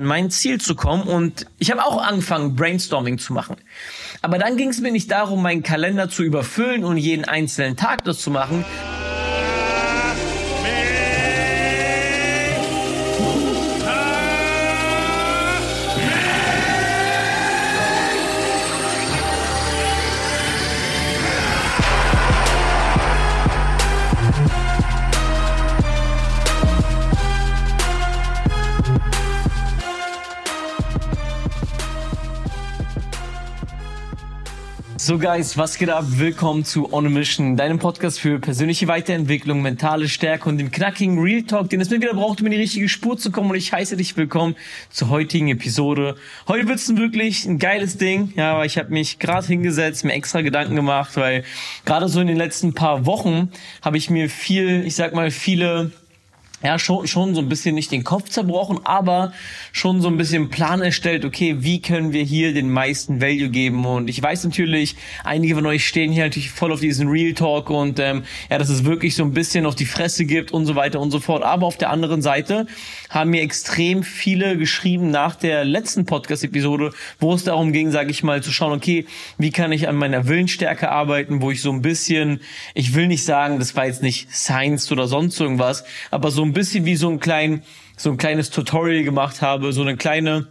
mein 0.00 0.30
Ziel 0.30 0.60
zu 0.60 0.74
kommen 0.74 1.02
und 1.02 1.46
ich 1.58 1.70
habe 1.70 1.84
auch 1.84 2.02
angefangen, 2.02 2.56
Brainstorming 2.56 3.18
zu 3.18 3.32
machen. 3.32 3.56
Aber 4.22 4.38
dann 4.38 4.56
ging 4.56 4.68
es 4.70 4.80
mir 4.80 4.92
nicht 4.92 5.10
darum, 5.10 5.42
meinen 5.42 5.62
Kalender 5.62 6.08
zu 6.08 6.22
überfüllen 6.22 6.84
und 6.84 6.96
jeden 6.96 7.24
einzelnen 7.24 7.76
Tag 7.76 8.04
das 8.04 8.20
zu 8.20 8.30
machen. 8.30 8.64
So 35.10 35.18
Guys, 35.18 35.58
was 35.58 35.76
geht 35.76 35.90
ab? 35.90 36.04
Willkommen 36.06 36.64
zu 36.64 36.92
On 36.92 37.04
a 37.04 37.08
Mission, 37.08 37.56
deinem 37.56 37.80
Podcast 37.80 38.20
für 38.20 38.38
persönliche 38.38 38.86
Weiterentwicklung, 38.86 39.60
mentale 39.60 40.08
Stärke 40.08 40.48
und 40.48 40.58
dem 40.58 40.70
knackigen 40.70 41.18
Real 41.18 41.42
Talk, 41.42 41.68
den 41.68 41.80
es 41.80 41.90
mir 41.90 42.00
wieder 42.00 42.14
braucht, 42.14 42.40
um 42.40 42.46
in 42.46 42.52
die 42.52 42.58
richtige 42.58 42.88
Spur 42.88 43.18
zu 43.18 43.32
kommen. 43.32 43.50
Und 43.50 43.56
ich 43.56 43.72
heiße 43.72 43.96
dich 43.96 44.16
willkommen 44.16 44.54
zur 44.88 45.08
heutigen 45.08 45.48
Episode. 45.48 46.14
Heute 46.46 46.68
wird's 46.68 46.88
ein 46.88 46.96
wirklich 46.96 47.44
ein 47.44 47.58
geiles 47.58 47.98
Ding, 47.98 48.32
ja, 48.36 48.56
weil 48.56 48.66
ich 48.66 48.78
habe 48.78 48.92
mich 48.92 49.18
gerade 49.18 49.48
hingesetzt, 49.48 50.04
mir 50.04 50.12
extra 50.12 50.42
Gedanken 50.42 50.76
gemacht, 50.76 51.16
weil 51.16 51.42
gerade 51.84 52.06
so 52.06 52.20
in 52.20 52.28
den 52.28 52.36
letzten 52.36 52.72
paar 52.74 53.04
Wochen 53.04 53.50
habe 53.82 53.96
ich 53.96 54.10
mir 54.10 54.30
viel, 54.30 54.86
ich 54.86 54.94
sag 54.94 55.12
mal, 55.12 55.32
viele 55.32 55.90
ja, 56.62 56.78
schon, 56.78 57.06
schon 57.06 57.34
so 57.34 57.40
ein 57.40 57.48
bisschen 57.48 57.74
nicht 57.74 57.90
den 57.90 58.04
Kopf 58.04 58.28
zerbrochen, 58.28 58.80
aber 58.84 59.32
schon 59.72 60.02
so 60.02 60.08
ein 60.08 60.18
bisschen 60.18 60.50
Plan 60.50 60.82
erstellt, 60.82 61.24
okay, 61.24 61.56
wie 61.60 61.80
können 61.80 62.12
wir 62.12 62.22
hier 62.22 62.52
den 62.52 62.70
meisten 62.70 63.20
Value 63.22 63.48
geben? 63.48 63.86
Und 63.86 64.10
ich 64.10 64.22
weiß 64.22 64.44
natürlich, 64.44 64.96
einige 65.24 65.54
von 65.54 65.64
euch 65.66 65.86
stehen 65.86 66.12
hier 66.12 66.24
natürlich 66.24 66.50
voll 66.50 66.72
auf 66.72 66.80
diesen 66.80 67.08
Real 67.08 67.32
Talk 67.32 67.70
und 67.70 67.98
ähm, 67.98 68.24
ja, 68.50 68.58
dass 68.58 68.68
es 68.68 68.84
wirklich 68.84 69.14
so 69.14 69.24
ein 69.24 69.32
bisschen 69.32 69.64
auf 69.64 69.74
die 69.74 69.86
Fresse 69.86 70.26
gibt 70.26 70.52
und 70.52 70.66
so 70.66 70.74
weiter 70.74 71.00
und 71.00 71.10
so 71.10 71.20
fort. 71.20 71.42
Aber 71.42 71.66
auf 71.66 71.78
der 71.78 71.90
anderen 71.90 72.20
Seite 72.20 72.66
haben 73.08 73.30
mir 73.30 73.40
extrem 73.40 74.02
viele 74.02 74.58
geschrieben 74.58 75.10
nach 75.10 75.36
der 75.36 75.64
letzten 75.64 76.04
Podcast-Episode, 76.04 76.92
wo 77.18 77.32
es 77.32 77.44
darum 77.44 77.72
ging, 77.72 77.90
sage 77.90 78.10
ich 78.10 78.22
mal, 78.22 78.42
zu 78.42 78.52
schauen, 78.52 78.72
okay, 78.72 79.06
wie 79.38 79.50
kann 79.50 79.72
ich 79.72 79.88
an 79.88 79.96
meiner 79.96 80.28
Willensstärke 80.28 80.90
arbeiten, 80.90 81.40
wo 81.40 81.50
ich 81.50 81.62
so 81.62 81.72
ein 81.72 81.80
bisschen, 81.80 82.40
ich 82.74 82.94
will 82.94 83.06
nicht 83.06 83.24
sagen, 83.24 83.58
das 83.58 83.76
war 83.76 83.86
jetzt 83.86 84.02
nicht 84.02 84.30
Science 84.30 84.92
oder 84.92 85.08
sonst 85.08 85.40
irgendwas, 85.40 85.84
aber 86.10 86.30
so 86.30 86.49
ein 86.50 86.54
bisschen 86.54 86.84
wie 86.84 86.96
so 86.96 87.08
ein 87.08 87.20
klein, 87.20 87.62
so 87.96 88.10
ein 88.10 88.16
kleines 88.16 88.50
Tutorial 88.50 89.04
gemacht 89.04 89.40
habe, 89.40 89.72
so 89.72 89.82
eine 89.82 89.96
kleine 89.96 90.48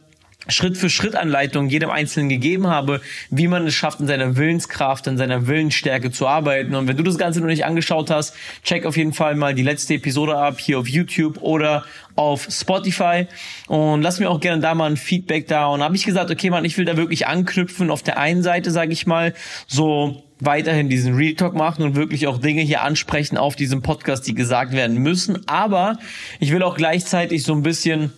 Schritt 0.48 0.78
für 0.78 0.90
Schritt 0.90 1.16
Anleitung 1.16 1.68
jedem 1.68 1.90
Einzelnen 1.90 2.30
gegeben 2.30 2.68
habe, 2.68 3.02
wie 3.30 3.48
man 3.48 3.68
es 3.68 3.76
schafft, 3.76 4.00
in 4.00 4.08
seiner 4.08 4.38
Willenskraft, 4.38 5.06
in 5.08 5.18
seiner 5.18 5.48
Willensstärke 5.48 6.12
zu 6.12 6.28
arbeiten. 6.28 6.76
Und 6.76 6.88
wenn 6.88 6.96
du 6.96 7.04
das 7.04 7.18
Ganze 7.18 7.42
noch 7.42 7.48
nicht 7.48 7.66
angeschaut 7.66 8.10
hast, 8.10 8.34
check 8.64 8.86
auf 8.86 8.96
jeden 8.96 9.14
Fall 9.14 9.36
mal 9.36 9.54
die 9.54 9.64
letzte 9.64 9.96
Episode 9.96 10.38
ab, 10.38 10.60
hier 10.60 10.80
auf 10.80 10.88
YouTube 10.88 11.42
oder 11.42 11.84
auf 12.16 12.48
Spotify. 12.50 13.28
Und 13.68 14.02
lass 14.02 14.20
mir 14.20 14.30
auch 14.30 14.40
gerne 14.40 14.62
da 14.62 14.74
mal 14.76 14.90
ein 14.90 14.98
Feedback 14.98 15.48
da. 15.48 15.68
Und 15.68 15.84
habe 15.84 15.96
ich 15.96 16.06
gesagt, 16.06 16.32
okay, 16.32 16.50
man, 16.50 16.64
ich 16.64 16.78
will 16.78 16.86
da 16.86 16.96
wirklich 16.96 17.28
anknüpfen. 17.28 17.92
Auf 17.92 18.02
der 18.02 18.18
einen 18.18 18.42
Seite, 18.42 18.72
sage 18.72 18.94
ich 18.94 19.06
mal, 19.06 19.34
so 19.68 20.24
weiterhin 20.40 20.88
diesen 20.88 21.16
Real 21.16 21.36
Talk 21.36 21.54
machen 21.54 21.84
und 21.84 21.96
wirklich 21.96 22.28
auch 22.28 22.38
Dinge 22.38 22.62
hier 22.62 22.82
ansprechen 22.82 23.38
auf 23.38 23.58
diesem 23.58 23.82
Podcast, 23.82 24.26
die 24.26 24.34
gesagt 24.34 24.72
werden 24.72 24.98
müssen. 24.98 25.48
Aber 25.50 26.00
ich 26.40 26.54
will 26.54 26.64
auch 26.64 26.78
gleichzeitig 26.78 27.44
so 27.44 27.54
ein 27.54 27.62
bisschen 27.62 28.14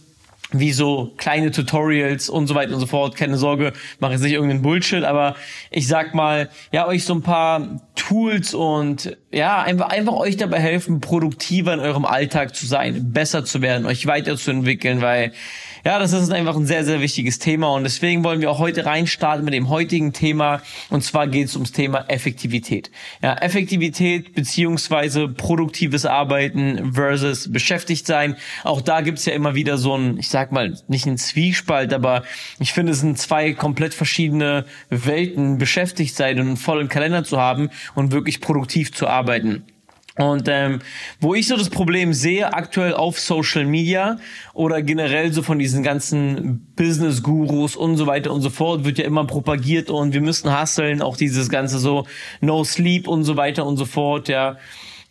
wie 0.52 0.72
so 0.72 1.14
kleine 1.18 1.52
Tutorials 1.52 2.30
und 2.30 2.48
so 2.48 2.56
weiter 2.56 2.74
und 2.74 2.80
so 2.80 2.88
fort. 2.88 3.16
Keine 3.16 3.38
Sorge, 3.38 3.74
mache 4.00 4.14
jetzt 4.14 4.22
nicht 4.22 4.34
irgendeinen 4.34 4.62
Bullshit, 4.62 5.04
aber 5.04 5.36
ich 5.70 5.88
sag 5.88 6.14
mal, 6.14 6.50
ja, 6.72 6.88
euch 6.88 7.06
so 7.06 7.14
ein 7.14 7.22
paar 7.22 7.82
Tools 8.02 8.56
und 8.56 9.16
ja, 9.32 9.62
einfach, 9.62 9.90
einfach 9.90 10.14
euch 10.14 10.36
dabei 10.36 10.60
helfen, 10.60 11.02
produktiver 11.02 11.74
in 11.76 11.80
eurem 11.80 12.04
Alltag 12.04 12.56
zu 12.56 12.66
sein, 12.66 13.14
besser 13.14 13.46
zu 13.46 13.62
werden, 13.62 13.86
euch 13.86 14.08
weiterzuentwickeln, 14.08 15.02
weil 15.02 15.34
ja, 15.84 15.98
das 15.98 16.14
ist 16.14 16.32
einfach 16.32 16.56
ein 16.56 16.68
sehr, 16.68 16.86
sehr 16.86 17.02
wichtiges 17.02 17.40
Thema 17.40 17.74
und 17.74 17.84
deswegen 17.84 18.24
wollen 18.24 18.40
wir 18.40 18.52
auch 18.52 18.60
heute 18.60 18.86
reinstarten 18.86 19.44
mit 19.44 19.54
dem 19.54 19.70
heutigen 19.70 20.14
Thema 20.14 20.62
und 20.90 21.04
zwar 21.04 21.28
geht 21.28 21.48
es 21.48 21.56
ums 21.56 21.72
Thema 21.72 22.06
Effektivität. 22.08 22.92
Ja, 23.24 23.34
Effektivität 23.34 24.36
beziehungsweise 24.36 25.28
produktives 25.28 26.06
Arbeiten 26.06 26.94
versus 26.94 27.52
beschäftigt 27.52 28.06
sein. 28.06 28.36
Auch 28.64 28.82
da 28.82 29.02
gibt's 29.02 29.26
ja 29.26 29.34
immer 29.34 29.56
wieder 29.56 29.78
so 29.78 29.96
ein, 29.96 30.18
ich 30.20 30.30
sag 30.30 30.52
mal, 30.52 30.76
nicht 30.88 31.08
ein 31.08 31.18
Zwiespalt, 31.18 31.94
aber 31.94 32.24
ich 32.60 32.74
finde, 32.74 32.92
es 32.92 33.00
sind 33.00 33.18
zwei 33.18 33.54
komplett 33.54 33.96
verschiedene 33.96 34.66
Welten, 34.90 35.58
beschäftigt 35.58 36.16
sein 36.16 36.40
und 36.40 36.48
einen 36.48 36.58
vollen 36.58 36.90
Kalender 36.90 37.24
zu 37.24 37.40
haben 37.40 37.70
und 37.96 38.12
wirklich 38.12 38.42
produktiv 38.42 38.94
zu 38.94 39.08
arbeiten. 39.08 39.64
Und 40.18 40.48
ähm, 40.50 40.80
wo 41.22 41.36
ich 41.36 41.48
so 41.48 41.56
das 41.56 41.70
Problem 41.70 42.14
sehe, 42.14 42.54
aktuell 42.54 42.94
auf 42.94 43.18
Social 43.20 43.66
Media 43.66 44.18
oder 44.54 44.82
generell 44.82 45.32
so 45.32 45.42
von 45.42 45.58
diesen 45.58 45.84
ganzen 45.84 46.68
Business-Gurus 46.76 47.78
und 47.78 47.96
so 47.96 48.08
weiter 48.08 48.34
und 48.34 48.42
so 48.42 48.50
fort, 48.50 48.84
wird 48.84 48.98
ja 48.98 49.06
immer 49.06 49.26
propagiert 49.26 49.90
und 49.90 50.14
wir 50.14 50.22
müssen 50.22 50.60
hustlen, 50.60 51.02
auch 51.02 51.16
dieses 51.16 51.50
ganze 51.50 51.80
so 51.80 52.06
No 52.42 52.64
Sleep 52.66 53.08
und 53.08 53.24
so 53.24 53.38
weiter 53.38 53.66
und 53.66 53.78
so 53.78 53.86
fort, 53.86 54.28
ja. 54.28 54.58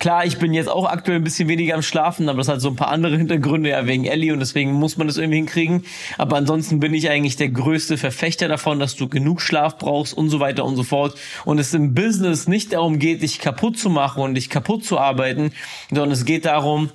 Klar, 0.01 0.25
ich 0.25 0.39
bin 0.39 0.55
jetzt 0.55 0.71
auch 0.71 0.87
aktuell 0.87 1.19
ein 1.19 1.25
bisschen 1.25 1.47
weniger 1.51 1.75
am 1.75 1.83
Schlafen, 1.83 2.31
aber 2.31 2.39
das 2.39 2.49
hat 2.49 2.63
so 2.63 2.71
ein 2.71 2.77
paar 2.77 2.89
andere 2.89 3.19
Hintergründe, 3.19 3.69
ja, 3.69 3.87
wegen 3.87 4.07
Ellie 4.07 4.33
und 4.33 4.41
deswegen 4.41 4.73
muss 4.73 4.97
man 4.97 5.07
das 5.07 5.19
irgendwie 5.19 5.37
hinkriegen. 5.37 5.85
Aber 6.17 6.39
ansonsten 6.39 6.81
bin 6.81 6.95
ich 6.95 7.11
eigentlich 7.11 7.37
der 7.37 7.51
größte 7.51 7.99
Verfechter 7.99 8.49
davon, 8.49 8.79
dass 8.79 8.97
du 8.97 9.09
genug 9.09 9.43
Schlaf 9.43 9.77
brauchst 9.77 10.15
und 10.15 10.31
so 10.31 10.41
weiter 10.41 10.65
und 10.65 10.77
so 10.77 10.85
fort. 10.85 11.19
Und 11.45 11.59
es 11.59 11.75
im 11.75 11.93
Business 11.93 12.49
nicht 12.49 12.73
darum 12.73 12.99
geht, 12.99 13.21
dich 13.21 13.41
kaputt 13.41 13.77
zu 13.77 13.91
machen 13.91 14.23
und 14.23 14.37
dich 14.37 14.49
kaputt 14.49 14.87
zu 14.87 14.99
arbeiten, 14.99 15.53
sondern 15.91 16.13
es 16.13 16.25
geht 16.25 16.47
darum, 16.47 16.89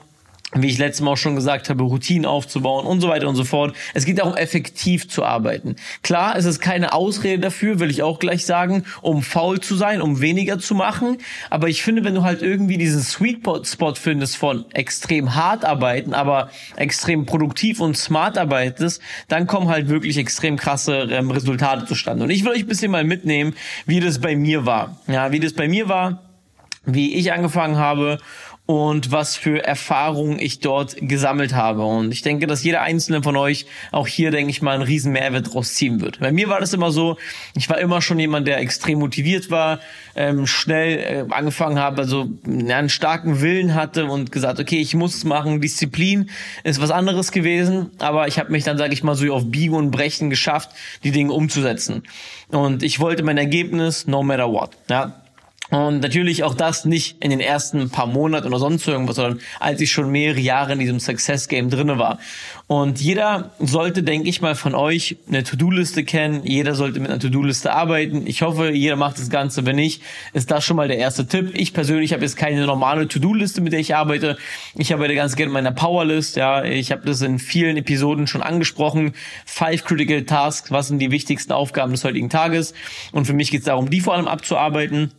wie 0.55 0.67
ich 0.67 0.77
letztes 0.77 1.01
Mal 1.01 1.11
auch 1.11 1.17
schon 1.17 1.35
gesagt 1.35 1.69
habe, 1.69 1.83
Routinen 1.83 2.25
aufzubauen 2.25 2.85
und 2.85 3.01
so 3.01 3.09
weiter 3.09 3.27
und 3.27 3.35
so 3.35 3.43
fort. 3.43 3.75
Es 3.93 4.05
geht 4.05 4.19
darum, 4.19 4.35
effektiv 4.35 5.09
zu 5.09 5.23
arbeiten. 5.23 5.75
Klar, 6.01 6.35
es 6.37 6.45
ist 6.45 6.59
keine 6.59 6.93
Ausrede 6.93 7.39
dafür, 7.39 7.79
will 7.79 7.89
ich 7.89 8.03
auch 8.03 8.19
gleich 8.19 8.45
sagen, 8.45 8.85
um 9.01 9.21
faul 9.21 9.59
zu 9.59 9.75
sein, 9.75 10.01
um 10.01 10.21
weniger 10.21 10.57
zu 10.59 10.73
machen. 10.73 11.17
Aber 11.49 11.67
ich 11.67 11.83
finde, 11.83 12.03
wenn 12.03 12.15
du 12.15 12.23
halt 12.23 12.41
irgendwie 12.41 12.77
diesen 12.77 13.01
Sweet 13.01 13.45
Spot 13.63 13.93
findest 13.95 14.37
von 14.37 14.65
extrem 14.71 15.35
hart 15.35 15.65
arbeiten, 15.65 16.13
aber 16.13 16.49
extrem 16.77 17.25
produktiv 17.25 17.81
und 17.81 17.97
smart 17.97 18.37
arbeitest, 18.37 19.01
dann 19.27 19.47
kommen 19.47 19.67
halt 19.67 19.89
wirklich 19.89 20.17
extrem 20.17 20.55
krasse 20.55 21.07
ähm, 21.11 21.31
Resultate 21.31 21.85
zustande. 21.85 22.23
Und 22.23 22.29
ich 22.29 22.43
will 22.43 22.51
euch 22.51 22.61
ein 22.61 22.67
bisschen 22.67 22.91
mal 22.91 23.03
mitnehmen, 23.03 23.53
wie 23.85 23.99
das 23.99 24.19
bei 24.19 24.35
mir 24.35 24.65
war. 24.65 24.97
Ja, 25.07 25.31
wie 25.31 25.39
das 25.39 25.53
bei 25.53 25.67
mir 25.67 25.89
war, 25.89 26.23
wie 26.85 27.15
ich 27.15 27.33
angefangen 27.33 27.77
habe 27.77 28.19
und 28.67 29.11
was 29.11 29.35
für 29.35 29.63
Erfahrungen 29.63 30.39
ich 30.39 30.59
dort 30.59 30.95
gesammelt 30.99 31.53
habe. 31.53 31.85
Und 31.85 32.11
ich 32.11 32.23
denke, 32.23 32.47
dass 32.47 32.63
jeder 32.63 32.81
einzelne 32.81 33.21
von 33.21 33.37
euch 33.37 33.67
auch 33.91 34.07
hier, 34.07 34.31
denke 34.31 34.49
ich 34.49 34.63
mal, 34.63 34.73
einen 34.73 34.83
riesen 34.83 35.11
Mehrwert 35.11 35.53
draus 35.53 35.75
ziehen 35.75 36.01
wird. 36.01 36.19
Bei 36.19 36.31
mir 36.31 36.49
war 36.49 36.59
das 36.59 36.73
immer 36.73 36.91
so, 36.91 37.17
ich 37.55 37.69
war 37.69 37.77
immer 37.77 38.01
schon 38.01 38.17
jemand, 38.17 38.47
der 38.47 38.57
extrem 38.57 38.99
motiviert 38.99 39.51
war, 39.51 39.79
ähm, 40.15 40.47
schnell 40.47 40.97
äh, 41.29 41.33
angefangen 41.33 41.77
habe, 41.77 42.01
also 42.01 42.27
ja, 42.45 42.77
einen 42.77 42.89
starken 42.89 43.41
Willen 43.41 43.75
hatte 43.75 44.05
und 44.05 44.31
gesagt, 44.31 44.59
okay, 44.59 44.77
ich 44.77 44.95
muss 44.95 45.15
es 45.15 45.25
machen. 45.25 45.61
Disziplin 45.61 46.31
ist 46.63 46.81
was 46.81 46.89
anderes 46.89 47.31
gewesen, 47.31 47.91
aber 47.99 48.27
ich 48.27 48.39
habe 48.39 48.51
mich 48.51 48.63
dann, 48.63 48.79
sage 48.79 48.93
ich 48.93 49.03
mal, 49.03 49.15
so 49.15 49.31
auf 49.31 49.51
Biegen 49.51 49.75
und 49.75 49.91
Brechen 49.91 50.31
geschafft, 50.31 50.71
die 51.03 51.11
Dinge 51.11 51.33
umzusetzen. 51.33 52.01
Und 52.49 52.81
ich 52.81 52.99
wollte 52.99 53.21
mein 53.21 53.37
Ergebnis 53.37 54.07
no 54.07 54.23
matter 54.23 54.51
what. 54.51 54.71
Ja, 54.89 55.21
und 55.71 56.01
natürlich 56.01 56.43
auch 56.43 56.53
das 56.53 56.85
nicht 56.85 57.17
in 57.21 57.31
den 57.31 57.39
ersten 57.39 57.89
paar 57.89 58.07
Monaten 58.07 58.47
oder 58.47 58.59
sonst 58.59 58.87
irgendwas, 58.87 59.15
sondern 59.15 59.39
als 59.59 59.81
ich 59.81 59.91
schon 59.91 60.11
mehrere 60.11 60.39
Jahre 60.39 60.73
in 60.73 60.79
diesem 60.79 60.99
Success 60.99 61.47
Game 61.47 61.69
drinne 61.69 61.97
war. 61.97 62.19
Und 62.67 62.99
jeder 62.99 63.51
sollte, 63.59 64.01
denke 64.01 64.27
ich 64.27 64.41
mal, 64.41 64.55
von 64.55 64.73
euch 64.73 65.17
eine 65.27 65.43
To-Do-Liste 65.43 66.03
kennen. 66.03 66.41
Jeder 66.45 66.73
sollte 66.73 66.99
mit 66.99 67.11
einer 67.11 67.19
To-Do-Liste 67.19 67.71
arbeiten. 67.71 68.25
Ich 68.25 68.41
hoffe, 68.41 68.71
jeder 68.71 68.95
macht 68.95 69.19
das 69.19 69.29
Ganze. 69.29 69.65
Wenn 69.67 69.75
nicht, 69.75 70.01
ist 70.33 70.49
das 70.49 70.65
schon 70.65 70.75
mal 70.75 70.87
der 70.87 70.97
erste 70.97 71.27
Tipp. 71.27 71.51
Ich 71.53 71.73
persönlich 71.73 72.11
habe 72.11 72.23
jetzt 72.23 72.37
keine 72.37 72.65
normale 72.65 73.07
To-Do-Liste, 73.07 73.61
mit 73.61 73.73
der 73.73 73.79
ich 73.79 73.95
arbeite. 73.95 74.37
Ich 74.73 74.91
arbeite 74.93 75.13
ganz 75.13 75.35
gerne 75.35 75.51
mit 75.51 75.63
meiner 75.63 75.75
Powerlist. 75.75 76.37
Ja, 76.37 76.63
ich 76.63 76.91
habe 76.91 77.05
das 77.05 77.21
in 77.21 77.37
vielen 77.37 77.77
Episoden 77.77 78.25
schon 78.25 78.41
angesprochen. 78.41 79.13
Five 79.45 79.85
Critical 79.85 80.23
Tasks. 80.23 80.71
Was 80.71 80.87
sind 80.87 80.97
die 80.97 81.11
wichtigsten 81.11 81.53
Aufgaben 81.53 81.91
des 81.91 82.03
heutigen 82.03 82.31
Tages? 82.31 82.73
Und 83.11 83.25
für 83.25 83.33
mich 83.33 83.51
geht 83.51 83.59
es 83.59 83.65
darum, 83.65 83.91
die 83.91 84.01
vor 84.01 84.15
allem 84.15 84.27
abzuarbeiten. 84.27 85.11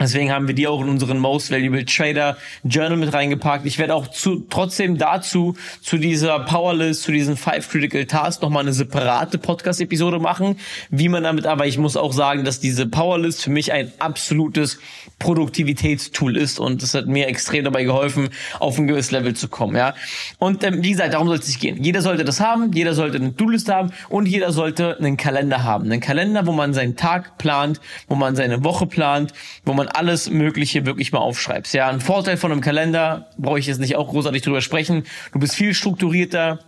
Deswegen 0.00 0.30
haben 0.30 0.46
wir 0.46 0.54
die 0.54 0.68
auch 0.68 0.80
in 0.80 0.88
unseren 0.88 1.18
Most 1.18 1.50
Valuable 1.50 1.84
Trader 1.84 2.36
Journal 2.62 2.96
mit 2.96 3.12
reingepackt. 3.12 3.66
Ich 3.66 3.78
werde 3.78 3.94
auch 3.94 4.06
zu, 4.06 4.46
trotzdem 4.48 4.96
dazu, 4.96 5.56
zu 5.82 5.98
dieser 5.98 6.40
Powerlist, 6.40 7.02
zu 7.02 7.12
diesen 7.12 7.36
Five 7.36 7.68
Critical 7.68 8.04
Tasks 8.04 8.40
nochmal 8.40 8.62
eine 8.62 8.72
separate 8.72 9.38
Podcast-Episode 9.38 10.20
machen, 10.20 10.56
wie 10.90 11.08
man 11.08 11.24
damit, 11.24 11.46
aber 11.46 11.66
ich 11.66 11.78
muss 11.78 11.96
auch 11.96 12.12
sagen, 12.12 12.44
dass 12.44 12.60
diese 12.60 12.86
Powerlist 12.86 13.42
für 13.42 13.50
mich 13.50 13.72
ein 13.72 13.92
absolutes 13.98 14.78
Produktivitätstool 15.18 16.36
ist 16.36 16.60
und 16.60 16.82
es 16.82 16.94
hat 16.94 17.06
mir 17.06 17.26
extrem 17.26 17.64
dabei 17.64 17.82
geholfen, 17.82 18.28
auf 18.60 18.78
ein 18.78 18.86
gewisses 18.86 19.10
Level 19.10 19.34
zu 19.34 19.48
kommen, 19.48 19.76
ja. 19.76 19.94
Und 20.38 20.62
ähm, 20.62 20.82
wie 20.82 20.92
gesagt, 20.92 21.14
darum 21.14 21.26
soll 21.26 21.38
es 21.38 21.46
sich 21.46 21.58
gehen. 21.58 21.82
Jeder 21.82 22.02
sollte 22.02 22.24
das 22.24 22.40
haben, 22.40 22.72
jeder 22.72 22.94
sollte 22.94 23.16
eine 23.16 23.34
To-List 23.34 23.68
haben 23.68 23.92
und 24.08 24.26
jeder 24.26 24.52
sollte 24.52 24.96
einen 24.98 25.16
Kalender 25.16 25.64
haben. 25.64 25.86
Einen 25.86 26.00
Kalender, 26.00 26.46
wo 26.46 26.52
man 26.52 26.72
seinen 26.72 26.94
Tag 26.94 27.36
plant, 27.38 27.80
wo 28.06 28.14
man 28.14 28.36
seine 28.36 28.62
Woche 28.62 28.86
plant, 28.86 29.32
wo 29.64 29.72
man 29.72 29.87
alles 29.96 30.30
Mögliche 30.30 30.86
wirklich 30.86 31.12
mal 31.12 31.20
aufschreibst. 31.20 31.74
Ja, 31.74 31.88
ein 31.88 32.00
Vorteil 32.00 32.36
von 32.36 32.52
einem 32.52 32.60
Kalender, 32.60 33.30
brauche 33.38 33.58
ich 33.58 33.66
jetzt 33.66 33.80
nicht 33.80 33.96
auch 33.96 34.08
großartig 34.08 34.42
drüber 34.42 34.60
sprechen. 34.60 35.04
Du 35.32 35.38
bist 35.38 35.54
viel 35.54 35.74
strukturierter, 35.74 36.60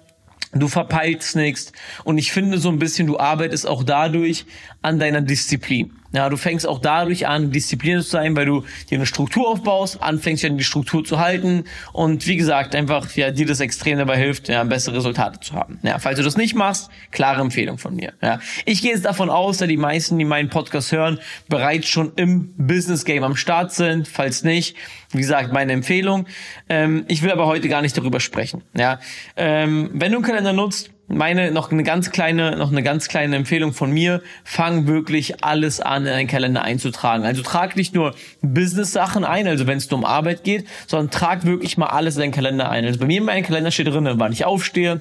Du 0.53 0.67
verpeilst 0.67 1.37
nichts. 1.37 1.73
Und 2.03 2.19
ich 2.19 2.33
finde 2.33 2.59
so 2.59 2.71
ein 2.71 2.81
bisschen, 2.81 3.07
du 3.07 3.19
arbeitest 3.19 3.69
auch 3.69 3.85
dadurch 3.85 4.47
an 4.83 4.99
deiner 4.99 5.21
Disziplin. 5.21 5.93
Ja, 6.13 6.29
du 6.29 6.37
fängst 6.37 6.67
auch 6.67 6.81
dadurch 6.81 7.27
an, 7.27 7.53
diszipliniert 7.53 8.03
zu 8.03 8.11
sein, 8.11 8.35
weil 8.35 8.47
du 8.47 8.65
dir 8.91 8.99
eine 8.99 9.07
Struktur 9.07 9.49
aufbaust, 9.49 10.03
anfängst 10.03 10.43
ja 10.43 10.49
die 10.49 10.65
Struktur 10.65 11.05
zu 11.05 11.19
halten 11.19 11.65
und 11.93 12.27
wie 12.27 12.37
gesagt, 12.37 12.75
einfach 12.75 13.11
ja, 13.13 13.31
dir 13.31 13.47
das 13.47 13.61
extrem 13.61 13.99
dabei 13.99 14.17
hilft, 14.17 14.49
ja, 14.49 14.65
bessere 14.65 14.97
Resultate 14.97 15.41
zu 15.41 15.55
haben. 15.55 15.79
Ja, 15.83 15.99
falls 15.99 16.19
du 16.19 16.25
das 16.25 16.37
nicht 16.37 16.55
machst, 16.55 16.91
klare 17.13 17.41
Empfehlung 17.41 17.79
von 17.79 17.95
mir. 17.95 18.13
Ja, 18.23 18.41
ich 18.65 18.83
gehe 18.83 18.91
jetzt 18.93 19.05
davon 19.05 19.31
aus, 19.31 19.59
dass 19.59 19.69
die 19.69 19.77
meisten, 19.77 20.19
die 20.19 20.25
meinen 20.25 20.49
Podcast 20.49 20.91
hören, 20.91 21.21
bereits 21.49 21.89
schon 21.89 22.13
im 22.17 22.55
Business 22.57 23.05
Game 23.05 23.23
am 23.23 23.37
Start 23.37 23.73
sind. 23.73 24.09
Falls 24.09 24.43
nicht, 24.43 24.77
wie 25.13 25.19
gesagt, 25.19 25.53
meine 25.53 25.73
Empfehlung. 25.73 26.27
Ähm, 26.69 27.05
ich 27.09 27.23
will 27.23 27.31
aber 27.31 27.47
heute 27.47 27.69
gar 27.69 27.83
nicht 27.83 27.97
darüber 27.97 28.21
sprechen. 28.21 28.63
Ja, 28.77 28.99
ähm, 29.37 29.91
wenn 29.95 30.13
du 30.13 30.19
einen 30.19 30.27
Kalender 30.27 30.53
nutzt, 30.53 30.91
meine 31.11 31.51
noch 31.51 31.71
eine 31.71 31.83
ganz 31.83 32.11
kleine, 32.11 32.57
noch 32.57 32.71
eine 32.71 32.83
ganz 32.83 33.09
kleine 33.09 33.37
Empfehlung 33.37 33.73
von 33.73 33.91
mir. 33.91 34.23
Fang 34.45 34.87
wirklich 34.87 35.45
alles 35.45 35.81
an, 35.81 36.07
in 36.07 36.13
deinen 36.13 36.27
Kalender 36.29 36.63
einzutragen. 36.63 37.25
Also 37.25 37.43
trag 37.43 37.77
nicht 37.77 37.95
nur 37.95 38.15
Business-Sachen 38.43 39.25
ein, 39.25 39.47
also 39.49 39.67
wenn 39.67 39.79
es 39.79 39.91
nur 39.91 39.99
um 39.99 40.05
Arbeit 40.05 40.45
geht, 40.45 40.67
sondern 40.87 41.11
trag 41.11 41.45
wirklich 41.45 41.77
mal 41.77 41.87
alles 41.87 42.15
in 42.15 42.21
deinen 42.21 42.33
Kalender 42.33 42.71
ein. 42.71 42.85
Also 42.85 43.01
bei 43.01 43.07
mir 43.07 43.19
in 43.19 43.25
meinem 43.25 43.45
Kalender 43.45 43.71
steht 43.71 43.89
drin, 43.89 44.09
wann 44.15 44.33
ich 44.33 44.45
aufstehe, 44.45 45.01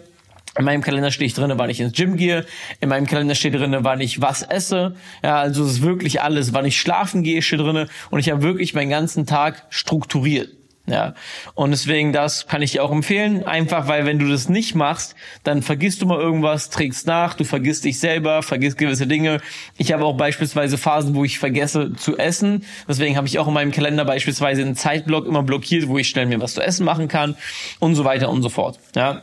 in 0.57 0.65
meinem 0.65 0.81
Kalender 0.81 1.11
steht 1.11 1.38
drin, 1.38 1.53
wann 1.56 1.69
ich 1.69 1.79
ins 1.79 1.94
Gym 1.94 2.17
gehe. 2.17 2.45
In 2.81 2.89
meinem 2.89 3.05
Kalender 3.05 3.35
steht 3.35 3.53
drin, 3.53 3.75
wann 3.79 4.01
ich 4.01 4.19
was 4.19 4.41
esse. 4.41 4.95
Ja, 5.23 5.39
also 5.39 5.63
es 5.63 5.73
ist 5.73 5.81
wirklich 5.83 6.21
alles. 6.21 6.53
Wann 6.53 6.65
ich 6.65 6.79
schlafen 6.79 7.23
gehe, 7.23 7.41
steht 7.41 7.59
drin. 7.59 7.88
Und 8.09 8.19
ich 8.19 8.29
habe 8.29 8.41
wirklich 8.41 8.73
meinen 8.73 8.89
ganzen 8.89 9.25
Tag 9.25 9.67
strukturiert. 9.69 10.50
Ja, 10.89 11.13
und 11.53 11.69
deswegen 11.69 12.13
das 12.13 12.47
kann 12.47 12.63
ich 12.63 12.71
dir 12.71 12.83
auch 12.83 12.91
empfehlen, 12.91 13.45
einfach 13.45 13.88
weil 13.88 14.07
wenn 14.07 14.18
du 14.18 14.27
das 14.27 14.50
nicht 14.50 14.74
machst, 14.74 15.15
dann 15.44 15.62
vergisst 15.62 16.01
du 16.01 16.07
mal 16.07 16.19
irgendwas, 16.19 16.71
trägst 16.71 17.06
nach, 17.06 17.36
du 17.36 17.44
vergisst 17.44 17.86
dich 17.86 18.00
selber, 18.00 18.41
vergisst 18.41 18.77
gewisse 18.80 19.06
Dinge. 19.06 19.39
Ich 19.77 19.91
habe 19.91 20.03
auch 20.03 20.18
beispielsweise 20.18 20.80
Phasen, 20.80 21.13
wo 21.13 21.24
ich 21.24 21.38
vergesse 21.38 21.94
zu 21.94 22.18
essen. 22.18 22.65
Deswegen 22.88 23.18
habe 23.18 23.27
ich 23.27 23.38
auch 23.38 23.47
in 23.47 23.53
meinem 23.53 23.71
Kalender 23.71 24.03
beispielsweise 24.03 24.63
einen 24.63 24.75
Zeitblock 24.75 25.27
immer 25.27 25.44
blockiert, 25.44 25.88
wo 25.88 26.00
ich 26.00 26.09
schnell 26.09 26.25
mir 26.25 26.41
was 26.41 26.56
zu 26.56 26.62
essen 26.62 26.86
machen 26.86 27.07
kann 27.07 27.36
und 27.80 27.94
so 27.94 28.03
weiter 28.03 28.30
und 28.30 28.41
so 28.41 28.50
fort. 28.50 28.80
Ja, 28.95 29.21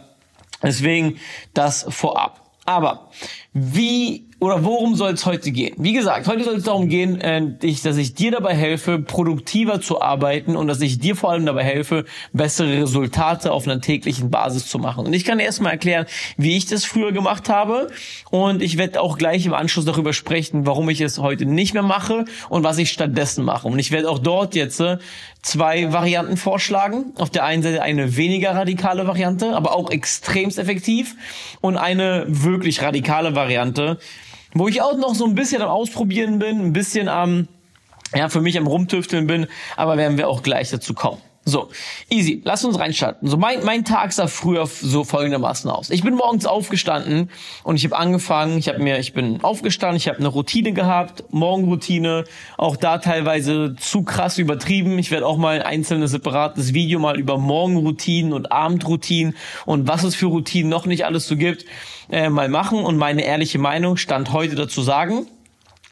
deswegen 0.62 1.18
das 1.52 1.84
vorab. 1.88 2.46
Aber 2.64 3.10
wie 3.58 4.26
oder 4.38 4.64
worum 4.64 4.96
soll 4.96 5.12
es 5.12 5.24
heute 5.24 5.50
gehen? 5.50 5.74
Wie 5.78 5.94
gesagt, 5.94 6.28
heute 6.28 6.44
soll 6.44 6.56
es 6.56 6.64
darum 6.64 6.90
gehen, 6.90 7.18
äh, 7.22 7.56
dass 7.82 7.96
ich 7.96 8.12
dir 8.12 8.30
dabei 8.30 8.54
helfe, 8.54 8.98
produktiver 8.98 9.80
zu 9.80 10.02
arbeiten 10.02 10.56
und 10.56 10.68
dass 10.68 10.82
ich 10.82 10.98
dir 10.98 11.16
vor 11.16 11.30
allem 11.30 11.46
dabei 11.46 11.64
helfe, 11.64 12.04
bessere 12.34 12.82
Resultate 12.82 13.50
auf 13.50 13.66
einer 13.66 13.80
täglichen 13.80 14.30
Basis 14.30 14.66
zu 14.66 14.78
machen. 14.78 15.06
Und 15.06 15.14
ich 15.14 15.24
kann 15.24 15.38
erstmal 15.38 15.72
erklären, 15.72 16.04
wie 16.36 16.54
ich 16.54 16.66
das 16.66 16.84
früher 16.84 17.12
gemacht 17.12 17.48
habe 17.48 17.88
und 18.30 18.60
ich 18.60 18.76
werde 18.76 19.00
auch 19.00 19.16
gleich 19.16 19.46
im 19.46 19.54
Anschluss 19.54 19.86
darüber 19.86 20.12
sprechen, 20.12 20.66
warum 20.66 20.90
ich 20.90 21.00
es 21.00 21.18
heute 21.18 21.46
nicht 21.46 21.72
mehr 21.72 21.82
mache 21.82 22.26
und 22.50 22.62
was 22.62 22.76
ich 22.76 22.90
stattdessen 22.90 23.42
mache. 23.42 23.66
Und 23.66 23.78
ich 23.78 23.90
werde 23.90 24.10
auch 24.10 24.18
dort 24.18 24.54
jetzt 24.54 24.80
äh, 24.80 24.98
zwei 25.40 25.94
Varianten 25.94 26.36
vorschlagen. 26.36 27.14
Auf 27.16 27.30
der 27.30 27.44
einen 27.44 27.62
Seite 27.62 27.80
eine 27.80 28.16
weniger 28.18 28.54
radikale 28.54 29.06
Variante, 29.06 29.56
aber 29.56 29.74
auch 29.74 29.90
extremst 29.90 30.58
effektiv 30.58 31.14
und 31.62 31.78
eine 31.78 32.24
wirklich 32.28 32.82
radikale 32.82 33.34
Variante 33.34 33.45
Variante, 33.46 33.98
wo 34.54 34.66
ich 34.66 34.82
auch 34.82 34.96
noch 34.96 35.14
so 35.14 35.24
ein 35.24 35.36
bisschen 35.36 35.62
am 35.62 35.68
Ausprobieren 35.68 36.40
bin, 36.40 36.60
ein 36.60 36.72
bisschen 36.72 37.08
am, 37.08 37.46
ja, 38.12 38.28
für 38.28 38.40
mich 38.40 38.58
am 38.58 38.66
Rumtüfteln 38.66 39.28
bin, 39.28 39.46
aber 39.76 39.96
werden 39.96 40.18
wir 40.18 40.28
auch 40.28 40.42
gleich 40.42 40.70
dazu 40.70 40.94
kommen. 40.94 41.22
So, 41.48 41.68
easy. 42.10 42.42
Lass 42.44 42.64
uns 42.64 42.76
reinstarten. 42.76 43.28
So, 43.28 43.36
mein, 43.36 43.64
mein 43.64 43.84
Tag 43.84 44.12
sah 44.12 44.26
früher 44.26 44.66
so 44.66 45.04
folgendermaßen 45.04 45.70
aus. 45.70 45.90
Ich 45.90 46.02
bin 46.02 46.16
morgens 46.16 46.44
aufgestanden 46.44 47.30
und 47.62 47.76
ich 47.76 47.84
habe 47.84 47.96
angefangen, 47.96 48.58
ich 48.58 48.68
habe 48.68 48.80
mir, 48.80 48.98
ich 48.98 49.12
bin 49.12 49.44
aufgestanden, 49.44 49.96
ich 49.96 50.08
habe 50.08 50.18
eine 50.18 50.26
Routine 50.26 50.72
gehabt, 50.72 51.22
Morgenroutine, 51.30 52.24
auch 52.56 52.74
da 52.74 52.98
teilweise 52.98 53.76
zu 53.78 54.02
krass 54.02 54.38
übertrieben. 54.38 54.98
Ich 54.98 55.12
werde 55.12 55.24
auch 55.24 55.36
mal 55.36 55.60
ein 55.60 55.62
einzelnes 55.62 56.10
separates 56.10 56.74
Video 56.74 56.98
mal 56.98 57.16
über 57.16 57.38
Morgenroutinen 57.38 58.32
und 58.32 58.50
Abendroutinen 58.50 59.36
und 59.66 59.86
was 59.86 60.02
es 60.02 60.16
für 60.16 60.26
Routinen 60.26 60.68
noch 60.68 60.86
nicht 60.86 61.04
alles 61.04 61.28
so 61.28 61.36
gibt, 61.36 61.64
äh, 62.10 62.28
mal 62.28 62.48
machen 62.48 62.80
und 62.80 62.96
meine 62.96 63.22
ehrliche 63.22 63.60
Meinung 63.60 63.96
stand 63.98 64.32
heute 64.32 64.56
dazu 64.56 64.82
sagen. 64.82 65.28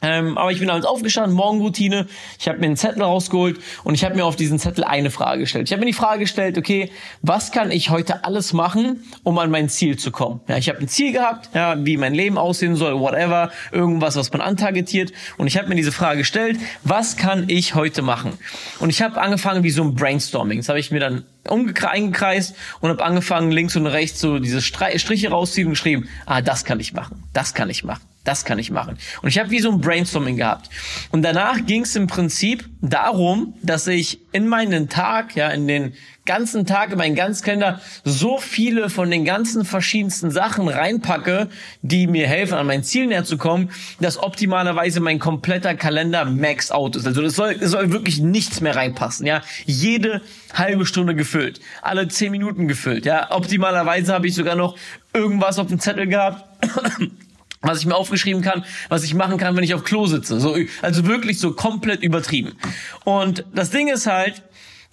Ähm, 0.02 0.37
aber 0.37 0.52
ich 0.52 0.58
bin 0.58 0.69
abends 0.69 0.87
aufgestanden, 0.87 1.35
Morgenroutine. 1.35 2.06
Ich 2.38 2.49
habe 2.49 2.58
mir 2.58 2.67
einen 2.67 2.76
Zettel 2.76 3.02
rausgeholt 3.02 3.58
und 3.85 3.94
ich 3.94 4.05
habe 4.05 4.14
mir 4.14 4.26
auf 4.26 4.37
diesen 4.37 4.58
Zettel 4.58 4.85
eine 4.85 5.11
Frage 5.11 5.41
gestellt. 5.41 5.69
Ich 5.69 5.73
habe 5.73 5.81
mir 5.81 5.87
die 5.87 5.94
Frage 5.94 6.20
gestellt, 6.20 6.58
okay, 6.58 6.91
was 7.23 7.52
kann 7.52 7.70
ich 7.70 7.91
heute 7.91 8.25
alles 8.25 8.52
machen, 8.52 9.02
um 9.23 9.38
an 9.38 9.50
mein 9.50 9.69
Ziel 9.69 9.96
zu 9.96 10.11
kommen? 10.11 10.41
Ja, 10.46 10.58
ich 10.58 10.69
habe 10.69 10.81
ein 10.81 10.88
Ziel 10.88 11.12
gehabt, 11.12 11.50
ja, 11.55 11.75
wie 11.85 11.96
mein 11.96 12.14
Leben 12.14 12.37
aussehen 12.37 12.76
soll, 12.76 12.99
whatever, 13.00 13.50
irgendwas, 13.73 14.17
was 14.17 14.31
man 14.32 14.43
antargetiert. 14.43 15.12
Und 15.38 15.46
ich 15.46 15.56
habe 15.56 15.69
mir 15.69 15.75
diese 15.75 15.93
Frage 15.93 16.19
gestellt, 16.19 16.58
was 16.82 17.17
kann 17.17 17.49
ich 17.49 17.75
heute 17.75 18.02
machen? 18.02 18.32
Und 18.81 18.90
ich 18.90 19.00
habe 19.00 19.20
angefangen 19.20 19.62
wie 19.62 19.70
so 19.70 19.82
ein 19.82 19.94
Brainstorming. 19.94 20.58
Das 20.58 20.69
habe 20.69 20.79
ich 20.79 20.90
mir 20.90 21.00
dann 21.00 21.25
eingekreist 21.44 22.56
und 22.81 22.90
habe 22.90 23.05
angefangen, 23.05 23.50
links 23.50 23.76
und 23.76 23.87
rechts 23.87 24.20
so 24.20 24.38
diese 24.38 24.61
Striche 24.61 25.31
rausziehen 25.31 25.69
und 25.69 25.73
geschrieben, 25.73 26.08
ah, 26.26 26.43
das 26.43 26.64
kann 26.64 26.81
ich 26.81 26.93
machen, 26.93 27.23
das 27.32 27.55
kann 27.55 27.70
ich 27.70 27.85
machen 27.85 28.13
das 28.25 28.44
kann 28.44 28.59
ich 28.59 28.71
machen. 28.71 28.99
Und 29.23 29.29
ich 29.29 29.38
habe 29.38 29.50
wie 29.50 29.61
so 29.61 29.71
ein 29.71 29.81
Brainstorming 29.81 30.37
gehabt. 30.37 30.71
Und 31.12 31.23
danach 31.23 31.65
ging 31.67 31.82
es 31.82 31.94
im 31.94 32.06
Prinzip 32.06 32.65
darum, 32.81 33.55
dass 33.62 33.87
ich 33.87 34.21
in 34.32 34.49
meinen 34.49 34.88
Tag, 34.88 35.37
ja, 35.37 35.49
in 35.50 35.69
den 35.69 35.93
ganzen 36.25 36.65
Tag, 36.65 36.91
in 36.91 36.99
meinen 36.99 37.15
ganzen 37.15 37.44
Kalender 37.44 37.81
so 38.03 38.38
viele 38.38 38.88
von 38.88 39.11
den 39.11 39.26
ganzen 39.26 39.67
verschiedensten 39.67 40.31
Sachen 40.31 40.69
reinpacke, 40.69 41.49
die 41.82 42.06
mir 42.06 42.26
helfen, 42.26 42.55
an 42.55 42.67
mein 42.67 42.82
Ziel 42.82 43.06
näher 43.06 43.25
zu 43.25 43.37
kommen, 43.37 43.71
dass 44.00 44.19
optimalerweise 44.19 45.00
mein 45.00 45.19
kompletter 45.19 45.75
Kalender 45.75 46.25
max 46.25 46.71
out 46.71 46.97
ist. 46.97 47.06
Also 47.06 47.21
das 47.21 47.35
soll, 47.35 47.62
soll 47.62 47.93
wirklich 47.93 48.21
nichts 48.21 48.62
mehr 48.62 48.75
reinpassen, 48.75 49.26
ja. 49.26 49.43
Jede 49.67 50.23
halbe 50.55 50.87
Stunde 50.87 51.15
gefüllt, 51.15 51.61
alle 51.82 52.09
zehn 52.09 52.31
Minuten 52.31 52.69
gefüllt, 52.69 53.05
ja. 53.05 53.31
Optimalerweise 53.31 54.15
habe 54.15 54.26
ich 54.26 54.35
sogar 54.35 54.56
noch 54.56 54.76
irgendwas 55.12 55.59
auf 55.59 55.67
dem 55.67 55.79
Zettel 55.79 56.06
gehabt 56.06 56.44
was 57.64 57.81
ich 57.81 57.87
mir 57.87 57.96
aufgeschrieben 57.96 58.43
kann, 58.43 58.64
was 58.88 59.04
ich 59.04 59.14
machen 59.14 59.38
kann, 59.38 59.56
wenn 59.56 59.64
ich 59.64 59.75
auf 59.75 59.85
Klo 59.85 60.06
sitze. 60.06 60.40
So, 60.40 60.56
also 60.83 61.06
wirklich 61.06 61.38
so 61.38 61.52
komplett 61.52 62.02
übertrieben. 62.02 62.56
Und 63.04 63.44
das 63.54 63.71
Ding 63.71 63.88
ist 63.88 64.06
halt, 64.06 64.42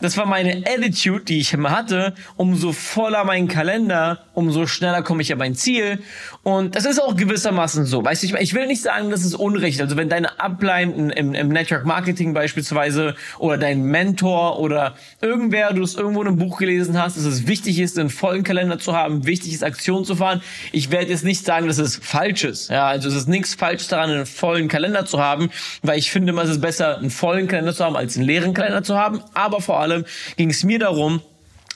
das 0.02 0.18
war 0.18 0.26
meine 0.26 0.64
Attitude, 0.66 1.24
die 1.24 1.40
ich 1.40 1.54
immer 1.54 1.72
hatte. 1.72 2.14
Umso 2.36 2.72
voller 2.72 3.24
mein 3.24 3.48
Kalender, 3.48 4.20
umso 4.34 4.66
schneller 4.66 5.04
komme 5.04 5.22
ich 5.22 5.32
an 5.32 5.38
mein 5.38 5.56
Ziel. 5.56 6.00
Und 6.44 6.76
das 6.76 6.86
ist 6.86 7.02
auch 7.02 7.16
gewissermaßen 7.16 7.86
so. 7.86 8.04
Weißt 8.04 8.24
du, 8.24 8.28
ich, 8.28 8.34
ich 8.34 8.54
will 8.54 8.68
nicht 8.68 8.82
sagen, 8.82 9.12
das 9.12 9.24
ist 9.24 9.36
Unrecht. 9.36 9.80
Also 9.80 9.98
wenn 9.98 10.10
deine 10.10 10.40
Upline 10.40 11.14
im, 11.14 11.34
im 11.34 11.48
Network 11.50 11.86
Marketing 11.86 12.34
beispielsweise 12.34 13.16
oder 13.38 13.58
dein 13.58 13.84
Mentor 13.84 14.60
oder 14.60 14.96
irgendwer, 15.22 15.74
du 15.74 15.84
es 15.84 15.96
irgendwo 15.96 16.22
in 16.22 16.30
einem 16.30 16.38
Buch 16.38 16.58
gelesen 16.58 17.02
hast, 17.02 17.18
dass 17.18 17.26
es 17.26 17.48
wichtig 17.48 17.80
ist, 17.80 18.00
einen 18.00 18.10
vollen 18.10 18.44
Kalender 18.44 18.80
zu 18.80 18.96
haben, 18.96 19.28
wichtig 19.28 19.54
ist, 19.54 19.64
Aktionen 19.64 20.04
zu 20.04 20.16
fahren. 20.16 20.42
Ich 20.72 20.90
werde 20.90 21.12
jetzt 21.12 21.24
nicht 21.24 21.46
sagen, 21.46 21.68
dass 21.68 21.78
es 21.78 21.98
falsch 21.98 22.44
ist. 22.44 22.70
Ja, 22.70 22.88
also 22.88 23.08
es 23.08 23.16
ist 23.16 23.30
nichts 23.30 23.54
Falsches 23.54 23.90
daran, 23.90 24.10
einen 24.10 24.26
vollen 24.26 24.68
Kalender 24.68 25.06
zu 25.06 25.20
haben, 25.20 25.52
weil 25.84 26.00
ich 26.00 26.12
finde 26.12 26.32
es 26.42 26.50
ist 26.50 26.62
besser, 26.62 26.98
einen 26.98 27.12
vollen 27.12 27.48
Kalender 27.48 27.74
zu 27.74 27.86
haben, 27.86 27.96
als 27.96 28.18
einen 28.18 28.26
leeren 28.26 28.54
Kalender 28.54 28.82
zu 28.82 28.98
haben. 28.98 29.22
Aber 29.34 29.62
vor 29.62 29.80
allem 29.80 29.91
allem 29.92 30.06
ging 30.38 30.50
es 30.50 30.64
mir 30.64 30.80
darum, 30.80 31.22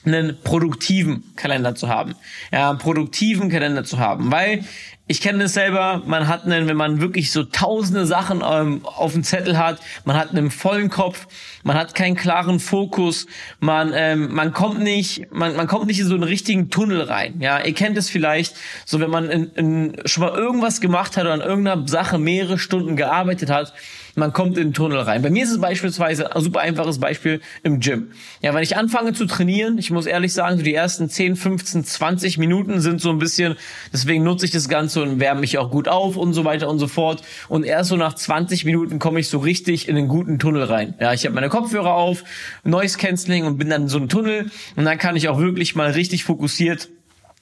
einen 0.05 0.37
produktiven 0.43 1.23
Kalender 1.35 1.75
zu 1.75 1.89
haben. 1.89 2.15
Ja, 2.51 2.69
einen 2.69 2.79
produktiven 2.79 3.49
Kalender 3.49 3.83
zu 3.83 3.99
haben, 3.99 4.31
weil 4.31 4.63
ich 5.07 5.21
kenne 5.21 5.43
es 5.43 5.53
selber, 5.53 6.01
man 6.07 6.27
hat 6.27 6.45
einen, 6.45 6.67
wenn 6.67 6.77
man 6.77 6.99
wirklich 6.99 7.31
so 7.31 7.43
tausende 7.43 8.07
Sachen 8.07 8.41
ähm, 8.43 8.81
auf 8.85 9.13
dem 9.13 9.23
Zettel 9.23 9.55
hat, 9.55 9.79
man 10.03 10.17
hat 10.17 10.31
einen 10.31 10.49
vollen 10.49 10.89
Kopf, 10.89 11.27
man 11.63 11.77
hat 11.77 11.93
keinen 11.93 12.15
klaren 12.15 12.59
Fokus, 12.59 13.27
man 13.59 13.91
ähm, 13.93 14.33
man 14.33 14.51
kommt 14.51 14.79
nicht, 14.79 15.31
man 15.31 15.55
man 15.55 15.67
kommt 15.67 15.85
nicht 15.85 15.99
in 15.99 16.07
so 16.07 16.15
einen 16.15 16.23
richtigen 16.23 16.71
Tunnel 16.71 17.01
rein. 17.01 17.39
Ja, 17.39 17.63
ihr 17.63 17.73
kennt 17.75 17.97
es 17.97 18.09
vielleicht, 18.09 18.55
so 18.85 18.99
wenn 18.99 19.11
man 19.11 19.29
in, 19.29 19.51
in, 19.51 19.95
schon 20.05 20.23
mal 20.23 20.35
irgendwas 20.35 20.81
gemacht 20.81 21.17
hat 21.17 21.25
oder 21.25 21.33
an 21.33 21.41
irgendeiner 21.41 21.87
Sache 21.87 22.17
mehrere 22.17 22.57
Stunden 22.57 22.95
gearbeitet 22.95 23.51
hat, 23.51 23.73
man 24.15 24.33
kommt 24.33 24.57
in 24.57 24.69
den 24.69 24.73
Tunnel 24.73 24.99
rein. 24.99 25.21
Bei 25.21 25.29
mir 25.29 25.43
ist 25.43 25.51
es 25.51 25.59
beispielsweise 25.59 26.35
ein 26.35 26.41
super 26.41 26.61
einfaches 26.61 26.99
Beispiel 26.99 27.41
im 27.63 27.79
Gym. 27.79 28.11
Ja, 28.41 28.53
wenn 28.53 28.63
ich 28.63 28.77
anfange 28.77 29.13
zu 29.13 29.25
trainieren, 29.25 29.77
ich 29.77 29.91
muss 29.91 30.05
ehrlich 30.05 30.33
sagen, 30.33 30.57
so 30.57 30.63
die 30.63 30.73
ersten 30.73 31.09
10, 31.09 31.35
15, 31.35 31.83
20 31.83 32.37
Minuten 32.37 32.79
sind 32.79 33.01
so 33.01 33.09
ein 33.09 33.19
bisschen, 33.19 33.55
deswegen 33.91 34.23
nutze 34.23 34.45
ich 34.45 34.51
das 34.51 34.69
Ganze 34.69 35.03
und 35.03 35.19
wärme 35.19 35.41
mich 35.41 35.57
auch 35.57 35.69
gut 35.69 35.87
auf 35.87 36.17
und 36.17 36.33
so 36.33 36.45
weiter 36.45 36.69
und 36.69 36.79
so 36.79 36.87
fort. 36.87 37.21
Und 37.49 37.65
erst 37.65 37.89
so 37.89 37.97
nach 37.97 38.13
20 38.13 38.65
Minuten 38.65 38.99
komme 38.99 39.19
ich 39.19 39.29
so 39.29 39.39
richtig 39.39 39.87
in 39.87 39.97
einen 39.97 40.07
guten 40.07 40.39
Tunnel 40.39 40.63
rein. 40.63 40.95
Ja, 40.99 41.13
ich 41.13 41.25
habe 41.25 41.35
meine 41.35 41.49
Kopfhörer 41.49 41.93
auf, 41.93 42.23
Noise 42.63 42.97
Cancelling 42.97 43.45
und 43.45 43.57
bin 43.57 43.69
dann 43.69 43.83
in 43.83 43.87
so 43.89 43.97
einem 43.97 44.09
Tunnel 44.09 44.49
und 44.75 44.85
dann 44.85 44.97
kann 44.97 45.15
ich 45.15 45.27
auch 45.27 45.39
wirklich 45.39 45.75
mal 45.75 45.91
richtig 45.91 46.23
fokussiert 46.23 46.89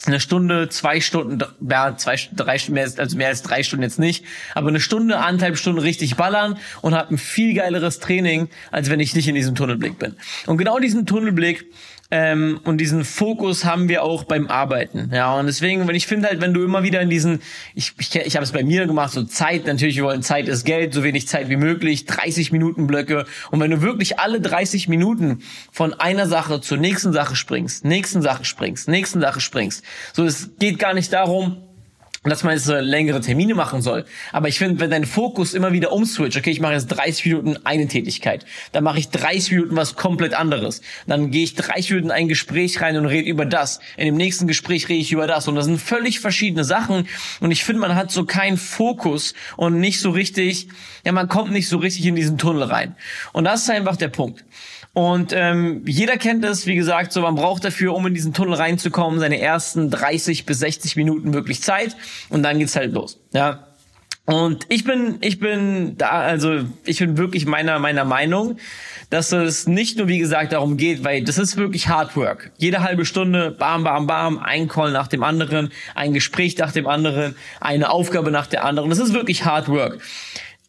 eine 0.05 0.19
Stunde, 0.19 0.69
zwei 0.69 0.99
Stunden, 0.99 1.39
ja, 1.69 1.95
zwei, 1.95 2.17
drei 2.35 2.57
mehr, 2.69 2.91
also 2.97 3.17
mehr 3.17 3.29
als 3.29 3.41
drei 3.41 3.63
Stunden 3.63 3.83
jetzt 3.83 3.99
nicht, 3.99 4.25
aber 4.53 4.69
eine 4.69 4.79
Stunde, 4.79 5.17
anderthalb 5.17 5.57
Stunden 5.57 5.79
richtig 5.79 6.15
ballern 6.15 6.57
und 6.81 6.93
habe 6.93 7.13
ein 7.13 7.17
viel 7.17 7.53
geileres 7.53 7.99
Training, 7.99 8.49
als 8.71 8.89
wenn 8.89 8.99
ich 8.99 9.15
nicht 9.15 9.27
in 9.27 9.35
diesem 9.35 9.55
Tunnelblick 9.55 9.99
bin. 9.99 10.15
Und 10.45 10.57
genau 10.57 10.79
diesen 10.79 11.05
Tunnelblick 11.05 11.65
ähm, 12.15 12.59
und 12.63 12.77
diesen 12.77 13.05
Fokus 13.05 13.65
haben 13.65 13.89
wir 13.89 14.03
auch 14.03 14.23
beim 14.25 14.45
Arbeiten. 14.45 15.09
Ja, 15.11 15.33
und 15.33 15.47
deswegen, 15.47 15.87
wenn 15.87 15.95
ich 15.95 16.05
finde 16.05 16.27
halt, 16.27 16.41
wenn 16.41 16.53
du 16.53 16.63
immer 16.63 16.83
wieder 16.83 17.01
in 17.01 17.09
diesen, 17.09 17.41
ich, 17.73 17.93
ich, 17.97 18.15
ich 18.15 18.35
habe 18.35 18.43
es 18.43 18.51
bei 18.51 18.63
mir 18.63 18.85
gemacht, 18.85 19.11
so 19.11 19.23
Zeit, 19.23 19.65
natürlich, 19.65 19.95
wir 19.95 20.03
wollen 20.03 20.21
Zeit 20.21 20.47
ist 20.47 20.63
Geld, 20.63 20.93
so 20.93 21.03
wenig 21.03 21.27
Zeit 21.27 21.49
wie 21.49 21.55
möglich, 21.55 22.05
30 22.05 22.51
Minuten 22.51 22.85
Blöcke. 22.85 23.25
Und 23.49 23.61
wenn 23.61 23.71
du 23.71 23.81
wirklich 23.81 24.19
alle 24.19 24.39
30 24.39 24.87
Minuten 24.89 25.39
von 25.71 25.95
einer 25.95 26.27
Sache 26.27 26.61
zur 26.61 26.77
nächsten 26.77 27.13
Sache 27.13 27.35
springst, 27.35 27.83
nächsten 27.83 28.21
Sache 28.21 28.45
springst, 28.45 28.87
nächsten 28.89 29.19
Sache 29.19 29.41
springst, 29.41 29.83
so 30.13 30.23
es 30.23 30.51
geht 30.59 30.77
gar 30.77 30.93
nicht 30.93 31.11
darum, 31.13 31.63
dass 32.23 32.43
man 32.43 32.53
jetzt 32.53 32.67
längere 32.67 33.19
Termine 33.21 33.53
machen 33.53 33.81
soll. 33.81 34.05
Aber 34.31 34.47
ich 34.47 34.57
finde, 34.57 34.79
wenn 34.79 34.89
dein 34.89 35.05
Fokus 35.05 35.53
immer 35.53 35.73
wieder 35.73 35.91
umswitcht, 35.91 36.37
okay, 36.37 36.51
ich 36.51 36.61
mache 36.61 36.73
jetzt 36.73 36.87
30 36.87 37.25
Minuten 37.25 37.57
eine 37.65 37.87
Tätigkeit, 37.87 38.45
dann 38.71 38.83
mache 38.83 38.99
ich 38.99 39.09
30 39.09 39.51
Minuten 39.51 39.75
was 39.75 39.95
komplett 39.95 40.33
anderes. 40.33 40.81
Dann 41.05 41.31
gehe 41.31 41.43
ich 41.43 41.55
30 41.55 41.89
Minuten 41.91 42.07
in 42.07 42.11
ein 42.11 42.27
Gespräch 42.27 42.81
rein 42.81 42.97
und 42.97 43.05
rede 43.05 43.27
über 43.27 43.45
das. 43.45 43.79
In 43.97 44.05
dem 44.05 44.15
nächsten 44.15 44.47
Gespräch 44.47 44.87
rede 44.87 45.01
ich 45.01 45.11
über 45.11 45.27
das. 45.27 45.47
Und 45.47 45.55
das 45.55 45.65
sind 45.65 45.81
völlig 45.81 46.19
verschiedene 46.19 46.63
Sachen. 46.63 47.07
Und 47.41 47.51
ich 47.51 47.63
finde, 47.63 47.81
man 47.81 47.95
hat 47.95 48.11
so 48.11 48.25
keinen 48.25 48.57
Fokus 48.57 49.33
und 49.57 49.79
nicht 49.79 49.99
so 49.99 50.11
richtig, 50.11 50.69
ja, 51.05 51.11
man 51.11 51.27
kommt 51.27 51.51
nicht 51.51 51.67
so 51.67 51.77
richtig 51.77 52.05
in 52.05 52.15
diesen 52.15 52.37
Tunnel 52.37 52.63
rein. 52.63 52.95
Und 53.33 53.43
das 53.43 53.63
ist 53.63 53.69
einfach 53.69 53.97
der 53.97 54.07
Punkt. 54.09 54.45
Und 54.93 55.33
ähm, 55.35 55.81
jeder 55.87 56.17
kennt 56.17 56.45
es, 56.45 56.67
wie 56.67 56.75
gesagt, 56.75 57.13
so 57.13 57.21
man 57.21 57.33
braucht 57.35 57.65
dafür, 57.65 57.95
um 57.95 58.05
in 58.05 58.13
diesen 58.13 58.33
Tunnel 58.33 58.53
reinzukommen, 58.53 59.19
seine 59.19 59.39
ersten 59.39 59.89
30 59.89 60.45
bis 60.45 60.59
60 60.59 60.95
Minuten 60.95 61.33
wirklich 61.33 61.63
Zeit 61.63 61.95
und 62.29 62.43
dann 62.43 62.59
geht's 62.59 62.75
halt 62.75 62.93
los. 62.93 63.19
Ja. 63.33 63.67
Und 64.25 64.67
ich 64.69 64.85
bin, 64.85 65.17
ich 65.19 65.39
bin 65.39 65.97
da, 65.97 66.11
also 66.11 66.59
ich 66.85 66.99
bin 66.99 67.17
wirklich 67.17 67.45
meiner 67.45 67.79
meiner 67.79 68.05
Meinung, 68.05 68.57
dass 69.09 69.33
es 69.33 69.67
nicht 69.67 69.97
nur 69.97 70.07
wie 70.07 70.19
gesagt 70.19 70.53
darum 70.53 70.77
geht, 70.77 71.03
weil 71.03 71.23
das 71.23 71.37
ist 71.37 71.57
wirklich 71.57 71.89
Hard 71.89 72.15
Work. 72.15 72.51
Jede 72.57 72.81
halbe 72.81 73.05
Stunde, 73.05 73.51
bam, 73.51 73.83
bam, 73.83 74.07
bam, 74.07 74.39
ein 74.39 74.69
Call 74.69 74.91
nach 74.91 75.07
dem 75.07 75.23
anderen, 75.23 75.71
ein 75.93 76.13
Gespräch 76.13 76.57
nach 76.57 76.71
dem 76.71 76.87
anderen, 76.87 77.35
eine 77.59 77.89
Aufgabe 77.89 78.31
nach 78.31 78.47
der 78.47 78.63
anderen. 78.63 78.89
Das 78.91 78.99
ist 78.99 79.13
wirklich 79.13 79.43
Hard 79.43 79.67
Work. 79.67 79.99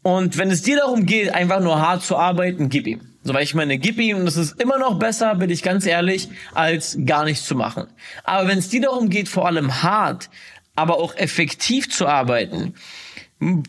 Und 0.02 0.36
wenn 0.36 0.50
es 0.50 0.62
dir 0.62 0.78
darum 0.78 1.06
geht, 1.06 1.32
einfach 1.32 1.60
nur 1.60 1.80
hart 1.80 2.02
zu 2.02 2.16
arbeiten, 2.16 2.68
gib 2.70 2.86
ihm. 2.88 3.13
So, 3.24 3.32
weil 3.32 3.42
ich 3.42 3.54
meine, 3.54 3.78
gib 3.78 3.98
ihm, 3.98 4.18
und 4.18 4.26
das 4.26 4.36
ist 4.36 4.60
immer 4.60 4.78
noch 4.78 4.98
besser, 4.98 5.34
bin 5.34 5.48
ich 5.50 5.62
ganz 5.62 5.86
ehrlich, 5.86 6.28
als 6.52 6.98
gar 7.04 7.24
nichts 7.24 7.46
zu 7.46 7.54
machen. 7.54 7.86
Aber 8.22 8.48
wenn 8.48 8.58
es 8.58 8.68
dir 8.68 8.82
darum 8.82 9.08
geht, 9.08 9.28
vor 9.28 9.46
allem 9.46 9.82
hart, 9.82 10.28
aber 10.76 10.98
auch 10.98 11.16
effektiv 11.16 11.90
zu 11.90 12.06
arbeiten, 12.06 12.74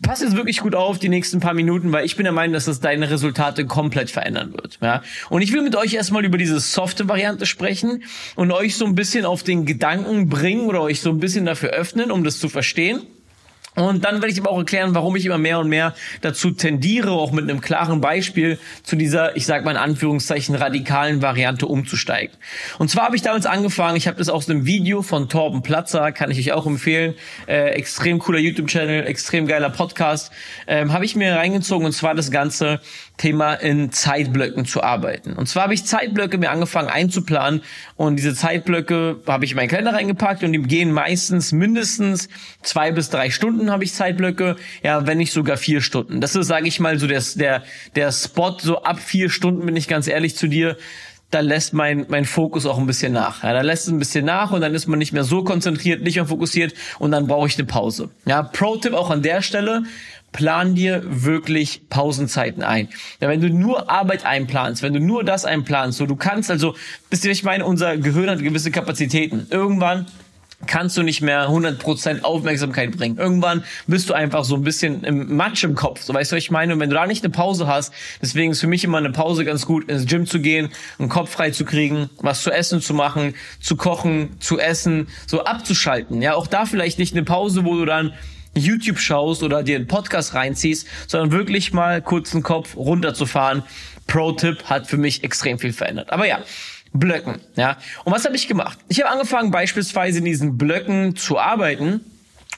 pass 0.02 0.20
jetzt 0.20 0.36
wirklich 0.36 0.60
gut 0.60 0.74
auf 0.74 0.98
die 0.98 1.08
nächsten 1.08 1.40
paar 1.40 1.54
Minuten, 1.54 1.92
weil 1.92 2.04
ich 2.04 2.16
bin 2.16 2.24
der 2.24 2.32
Meinung, 2.32 2.52
dass 2.52 2.66
das 2.66 2.80
deine 2.80 3.10
Resultate 3.10 3.66
komplett 3.66 4.10
verändern 4.10 4.52
wird. 4.52 4.78
Ja? 4.82 5.02
Und 5.30 5.42
ich 5.42 5.52
will 5.52 5.62
mit 5.62 5.74
euch 5.74 5.94
erstmal 5.94 6.24
über 6.24 6.38
diese 6.38 6.60
softe 6.60 7.08
Variante 7.08 7.46
sprechen 7.46 8.04
und 8.36 8.52
euch 8.52 8.76
so 8.76 8.84
ein 8.84 8.94
bisschen 8.94 9.24
auf 9.24 9.42
den 9.42 9.64
Gedanken 9.64 10.28
bringen 10.28 10.66
oder 10.66 10.82
euch 10.82 11.00
so 11.00 11.10
ein 11.10 11.18
bisschen 11.18 11.46
dafür 11.46 11.70
öffnen, 11.70 12.10
um 12.10 12.24
das 12.24 12.38
zu 12.38 12.48
verstehen. 12.48 13.02
Und 13.76 14.04
dann 14.04 14.16
werde 14.16 14.28
ich 14.28 14.40
aber 14.40 14.50
auch 14.50 14.58
erklären, 14.58 14.94
warum 14.94 15.16
ich 15.16 15.26
immer 15.26 15.38
mehr 15.38 15.58
und 15.58 15.68
mehr 15.68 15.94
dazu 16.22 16.50
tendiere, 16.50 17.10
auch 17.10 17.30
mit 17.30 17.44
einem 17.44 17.60
klaren 17.60 18.00
Beispiel 18.00 18.58
zu 18.82 18.96
dieser, 18.96 19.36
ich 19.36 19.44
sage 19.44 19.64
mal 19.64 19.72
in 19.72 19.76
Anführungszeichen, 19.76 20.54
radikalen 20.54 21.20
Variante 21.20 21.66
umzusteigen. 21.66 22.34
Und 22.78 22.90
zwar 22.90 23.04
habe 23.04 23.16
ich 23.16 23.22
damals 23.22 23.44
angefangen, 23.44 23.96
ich 23.96 24.06
habe 24.06 24.16
das 24.16 24.30
aus 24.30 24.48
einem 24.48 24.64
Video 24.64 25.02
von 25.02 25.28
Torben 25.28 25.62
Platzer, 25.62 26.10
kann 26.12 26.30
ich 26.30 26.38
euch 26.38 26.52
auch 26.52 26.66
empfehlen, 26.66 27.14
äh, 27.46 27.70
extrem 27.70 28.18
cooler 28.18 28.38
YouTube-Channel, 28.38 29.06
extrem 29.06 29.46
geiler 29.46 29.68
Podcast, 29.68 30.32
ähm, 30.66 30.94
habe 30.94 31.04
ich 31.04 31.14
mir 31.14 31.36
reingezogen 31.36 31.84
und 31.84 31.92
zwar 31.92 32.14
das 32.14 32.30
Ganze 32.30 32.80
Thema 33.16 33.54
in 33.54 33.92
Zeitblöcken 33.92 34.66
zu 34.66 34.82
arbeiten. 34.82 35.32
Und 35.32 35.48
zwar 35.48 35.64
habe 35.64 35.74
ich 35.74 35.84
Zeitblöcke 35.84 36.38
mir 36.38 36.50
angefangen 36.50 36.88
einzuplanen 36.88 37.62
und 37.96 38.16
diese 38.16 38.34
Zeitblöcke 38.34 39.20
habe 39.26 39.44
ich 39.44 39.52
in 39.52 39.56
meinen 39.56 39.68
Kalender 39.68 39.94
reingepackt 39.94 40.42
und 40.44 40.52
die 40.52 40.62
gehen 40.62 40.92
meistens 40.92 41.52
mindestens 41.52 42.28
zwei 42.62 42.92
bis 42.92 43.10
drei 43.10 43.30
Stunden 43.30 43.70
habe 43.70 43.84
ich 43.84 43.94
Zeitblöcke, 43.94 44.56
ja, 44.82 45.06
wenn 45.06 45.18
nicht 45.18 45.32
sogar 45.32 45.56
vier 45.56 45.80
Stunden. 45.80 46.20
Das 46.20 46.34
ist, 46.34 46.46
sage 46.46 46.68
ich 46.68 46.80
mal, 46.80 46.98
so 46.98 47.06
der, 47.06 47.22
der, 47.36 47.62
der 47.94 48.12
Spot, 48.12 48.56
so 48.60 48.82
ab 48.82 49.00
vier 49.00 49.30
Stunden 49.30 49.64
bin 49.64 49.76
ich 49.76 49.88
ganz 49.88 50.08
ehrlich 50.08 50.36
zu 50.36 50.46
dir, 50.46 50.76
da 51.30 51.40
lässt 51.40 51.72
mein, 51.72 52.06
mein 52.08 52.24
Fokus 52.24 52.66
auch 52.66 52.78
ein 52.78 52.86
bisschen 52.86 53.12
nach. 53.12 53.42
Ja, 53.42 53.52
da 53.52 53.62
lässt 53.62 53.84
es 53.84 53.92
ein 53.92 53.98
bisschen 53.98 54.24
nach 54.24 54.52
und 54.52 54.60
dann 54.60 54.74
ist 54.74 54.86
man 54.86 54.98
nicht 54.98 55.12
mehr 55.12 55.24
so 55.24 55.42
konzentriert, 55.42 56.02
nicht 56.02 56.16
mehr 56.16 56.26
fokussiert 56.26 56.74
und 56.98 57.10
dann 57.10 57.26
brauche 57.26 57.48
ich 57.48 57.58
eine 57.58 57.66
Pause. 57.66 58.10
Ja, 58.26 58.42
Pro-Tipp 58.42 58.94
auch 58.94 59.10
an 59.10 59.22
der 59.22 59.42
Stelle, 59.42 59.82
plan 60.36 60.74
dir 60.74 61.02
wirklich 61.04 61.88
Pausenzeiten 61.88 62.62
ein. 62.62 62.88
Ja, 63.20 63.28
wenn 63.28 63.40
du 63.40 63.48
nur 63.48 63.90
Arbeit 63.90 64.24
einplanst, 64.26 64.82
wenn 64.82 64.92
du 64.92 65.00
nur 65.00 65.24
das 65.24 65.44
einplanst, 65.44 65.98
so 65.98 66.06
du 66.06 66.14
kannst 66.14 66.50
also, 66.50 66.76
wisst 67.10 67.24
ihr, 67.24 67.30
ich 67.30 67.42
meine, 67.42 67.64
unser 67.64 67.96
Gehirn 67.96 68.28
hat 68.28 68.40
gewisse 68.40 68.70
Kapazitäten. 68.70 69.46
Irgendwann 69.50 70.06
kannst 70.66 70.96
du 70.96 71.02
nicht 71.02 71.22
mehr 71.22 71.48
100% 71.48 72.22
Aufmerksamkeit 72.22 72.96
bringen. 72.96 73.16
Irgendwann 73.16 73.64
bist 73.86 74.10
du 74.10 74.14
einfach 74.14 74.44
so 74.44 74.54
ein 74.56 74.62
bisschen 74.62 75.04
im 75.04 75.36
Matsch 75.36 75.64
im 75.64 75.74
Kopf. 75.74 76.02
So 76.02 76.12
weißt 76.12 76.32
du, 76.32 76.36
was 76.36 76.42
ich 76.42 76.50
meine? 76.50 76.74
Und 76.74 76.80
wenn 76.80 76.90
du 76.90 76.96
da 76.96 77.06
nicht 77.06 77.24
eine 77.24 77.32
Pause 77.32 77.66
hast, 77.66 77.92
deswegen 78.20 78.52
ist 78.52 78.60
für 78.60 78.66
mich 78.66 78.84
immer 78.84 78.98
eine 78.98 79.10
Pause 79.10 79.44
ganz 79.44 79.64
gut, 79.64 79.88
ins 79.88 80.06
Gym 80.06 80.26
zu 80.26 80.40
gehen, 80.40 80.70
einen 80.98 81.08
Kopf 81.08 81.30
frei 81.30 81.50
zu 81.50 81.64
kriegen, 81.64 82.10
was 82.18 82.42
zu 82.42 82.50
essen 82.50 82.80
zu 82.82 82.92
machen, 82.92 83.34
zu 83.60 83.76
kochen, 83.76 84.36
zu 84.40 84.58
essen, 84.58 85.08
so 85.26 85.44
abzuschalten. 85.44 86.20
Ja, 86.20 86.34
auch 86.34 86.46
da 86.46 86.66
vielleicht 86.66 86.98
nicht 86.98 87.14
eine 87.14 87.24
Pause, 87.24 87.64
wo 87.64 87.74
du 87.74 87.86
dann 87.86 88.12
YouTube 88.56 88.98
schaust 88.98 89.42
oder 89.42 89.62
dir 89.62 89.76
einen 89.76 89.86
Podcast 89.86 90.34
reinziehst, 90.34 90.86
sondern 91.06 91.32
wirklich 91.32 91.72
mal 91.72 92.02
kurz 92.02 92.30
den 92.30 92.42
Kopf 92.42 92.76
runterzufahren. 92.76 93.62
Pro-Tipp 94.06 94.64
hat 94.64 94.86
für 94.86 94.96
mich 94.96 95.24
extrem 95.24 95.58
viel 95.58 95.72
verändert. 95.72 96.12
Aber 96.12 96.26
ja, 96.26 96.40
Blöcken, 96.92 97.40
ja. 97.56 97.76
Und 98.04 98.12
was 98.12 98.24
habe 98.24 98.36
ich 98.36 98.48
gemacht? 98.48 98.78
Ich 98.88 99.00
habe 99.02 99.10
angefangen 99.10 99.50
beispielsweise 99.50 100.18
in 100.18 100.24
diesen 100.24 100.56
Blöcken 100.56 101.16
zu 101.16 101.38
arbeiten 101.38 102.00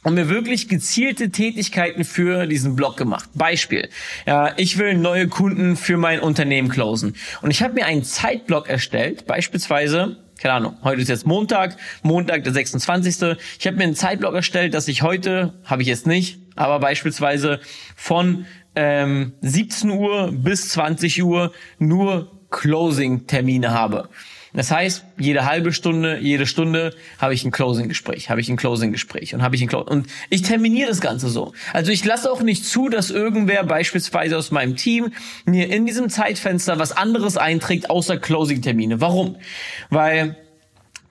und 0.04 0.14
mir 0.14 0.28
wirklich 0.28 0.68
gezielte 0.68 1.30
Tätigkeiten 1.30 2.04
für 2.04 2.46
diesen 2.46 2.76
Blog 2.76 2.96
gemacht. 2.96 3.28
Beispiel, 3.34 3.88
ja, 4.26 4.52
ich 4.56 4.78
will 4.78 4.94
neue 4.94 5.28
Kunden 5.28 5.76
für 5.76 5.96
mein 5.96 6.20
Unternehmen 6.20 6.68
closen 6.68 7.16
und 7.42 7.50
ich 7.50 7.62
habe 7.62 7.74
mir 7.74 7.86
einen 7.86 8.04
Zeitblock 8.04 8.68
erstellt, 8.68 9.26
beispielsweise 9.26 10.16
keine 10.38 10.54
Ahnung, 10.54 10.76
heute 10.83 11.02
ist 11.02 11.09
jetzt 11.09 11.26
Montag, 11.26 11.76
Montag 12.02 12.45
der 12.45 12.52
26. 12.52 13.37
Ich 13.59 13.66
habe 13.66 13.76
mir 13.76 13.85
einen 13.85 13.95
Zeitblock 13.95 14.35
erstellt, 14.35 14.75
dass 14.75 14.88
ich 14.88 15.02
heute, 15.02 15.54
habe 15.64 15.83
ich 15.83 15.88
jetzt 15.88 16.07
nicht, 16.07 16.40
aber 16.57 16.78
beispielsweise 16.78 17.61
von 17.97 18.47
ähm, 18.76 19.33
17 19.40 19.90
Uhr 19.90 20.33
bis 20.33 20.68
20 20.71 21.23
Uhr 21.25 21.52
nur 21.78 22.30
Closing-Termine 22.50 23.73
habe. 23.73 24.09
Das 24.58 24.72
heißt, 24.72 25.04
jede 25.18 25.44
halbe 25.44 25.72
Stunde, 25.72 26.18
jede 26.18 26.44
Stunde 26.44 26.92
habe 27.20 27.32
ich 27.32 27.44
ein 27.44 27.52
Closing-Gespräch, 27.52 28.28
habe 28.28 28.40
ich 28.40 28.48
ein 28.48 28.56
Closing-Gespräch 28.56 29.32
und 29.32 29.40
habe 29.40 29.54
ich 29.54 29.62
ein 29.62 29.68
Closing 29.68 29.86
und 29.88 30.06
ich 30.30 30.42
terminiere 30.42 30.88
das 30.88 31.00
Ganze 31.00 31.28
so. 31.28 31.52
Also 31.72 31.92
ich 31.92 32.04
lasse 32.04 32.28
auch 32.28 32.42
nicht 32.42 32.64
zu, 32.66 32.88
dass 32.88 33.10
irgendwer 33.10 33.62
beispielsweise 33.62 34.36
aus 34.36 34.50
meinem 34.50 34.74
Team 34.74 35.12
mir 35.44 35.70
in 35.70 35.86
diesem 35.86 36.08
Zeitfenster 36.10 36.76
was 36.80 36.90
anderes 36.90 37.36
einträgt 37.36 37.88
außer 37.88 38.16
Closing-Termine. 38.16 39.00
Warum? 39.00 39.36
Weil 39.90 40.34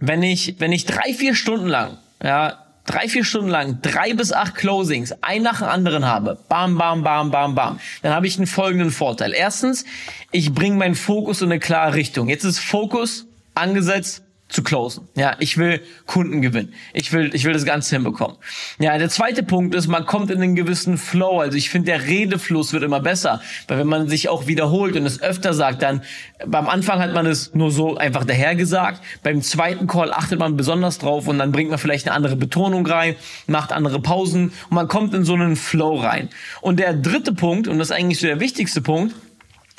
wenn 0.01 0.23
ich 0.23 0.55
wenn 0.59 0.73
ich 0.73 0.83
drei 0.83 1.13
vier 1.13 1.33
Stunden 1.33 1.67
lang 1.67 1.99
ja 2.21 2.65
drei, 2.85 3.07
vier 3.07 3.23
Stunden 3.23 3.49
lang 3.49 3.79
drei 3.81 4.13
bis 4.13 4.33
acht 4.33 4.55
Closings, 4.55 5.13
ein 5.21 5.41
nach 5.41 5.59
dem 5.59 5.69
anderen 5.69 6.05
habe, 6.05 6.37
bam, 6.49 6.77
bam, 6.77 7.01
bam, 7.01 7.31
bam, 7.31 7.55
bam, 7.55 7.79
dann 8.01 8.13
habe 8.13 8.27
ich 8.27 8.37
einen 8.37 8.47
folgenden 8.47 8.91
Vorteil. 8.91 9.33
Erstens, 9.33 9.85
ich 10.31 10.53
bringe 10.53 10.75
meinen 10.75 10.95
Fokus 10.95 11.41
in 11.41 11.51
eine 11.51 11.59
klare 11.59 11.93
Richtung. 11.95 12.27
Jetzt 12.27 12.43
ist 12.43 12.59
Fokus 12.59 13.26
angesetzt, 13.57 14.23
zu 14.49 14.63
closen. 14.63 15.09
Ja, 15.15 15.35
ich 15.39 15.57
will 15.57 15.81
Kunden 16.05 16.41
gewinnen. 16.41 16.73
Ich 16.93 17.11
will, 17.11 17.31
ich 17.35 17.43
will 17.43 17.51
das 17.51 17.65
Ganze 17.65 17.95
hinbekommen. 17.95 18.37
Ja, 18.79 18.97
der 18.97 19.09
zweite 19.09 19.43
Punkt 19.43 19.75
ist, 19.75 19.87
man 19.87 20.05
kommt 20.05 20.31
in 20.31 20.41
einen 20.41 20.55
gewissen 20.55 20.97
Flow. 20.97 21.41
Also 21.41 21.57
ich 21.57 21.69
finde, 21.69 21.91
der 21.91 22.05
Redefluss 22.05 22.71
wird 22.71 22.83
immer 22.83 23.01
besser. 23.01 23.41
Weil 23.67 23.79
wenn 23.79 23.87
man 23.87 24.07
sich 24.07 24.29
auch 24.29 24.47
wiederholt 24.47 24.95
und 24.95 25.05
es 25.05 25.21
öfter 25.21 25.53
sagt, 25.53 25.81
dann 25.81 26.01
beim 26.45 26.67
Anfang 26.69 26.99
hat 26.99 27.13
man 27.13 27.25
es 27.25 27.53
nur 27.55 27.71
so 27.71 27.97
einfach 27.97 28.23
dahergesagt. 28.23 29.01
Beim 29.21 29.41
zweiten 29.41 29.85
Call 29.85 30.13
achtet 30.13 30.39
man 30.39 30.55
besonders 30.55 30.97
drauf 30.97 31.27
und 31.27 31.39
dann 31.39 31.51
bringt 31.51 31.69
man 31.69 31.79
vielleicht 31.79 32.07
eine 32.07 32.15
andere 32.15 32.37
Betonung 32.37 32.85
rein, 32.85 33.15
macht 33.47 33.73
andere 33.73 33.99
Pausen 34.01 34.53
und 34.69 34.75
man 34.75 34.87
kommt 34.87 35.13
in 35.13 35.25
so 35.25 35.33
einen 35.33 35.57
Flow 35.57 35.99
rein. 35.99 36.29
Und 36.61 36.79
der 36.79 36.93
dritte 36.93 37.33
Punkt, 37.33 37.67
und 37.67 37.79
das 37.79 37.89
ist 37.89 37.95
eigentlich 37.95 38.19
so 38.19 38.27
der 38.27 38.39
wichtigste 38.39 38.81
Punkt, 38.81 39.13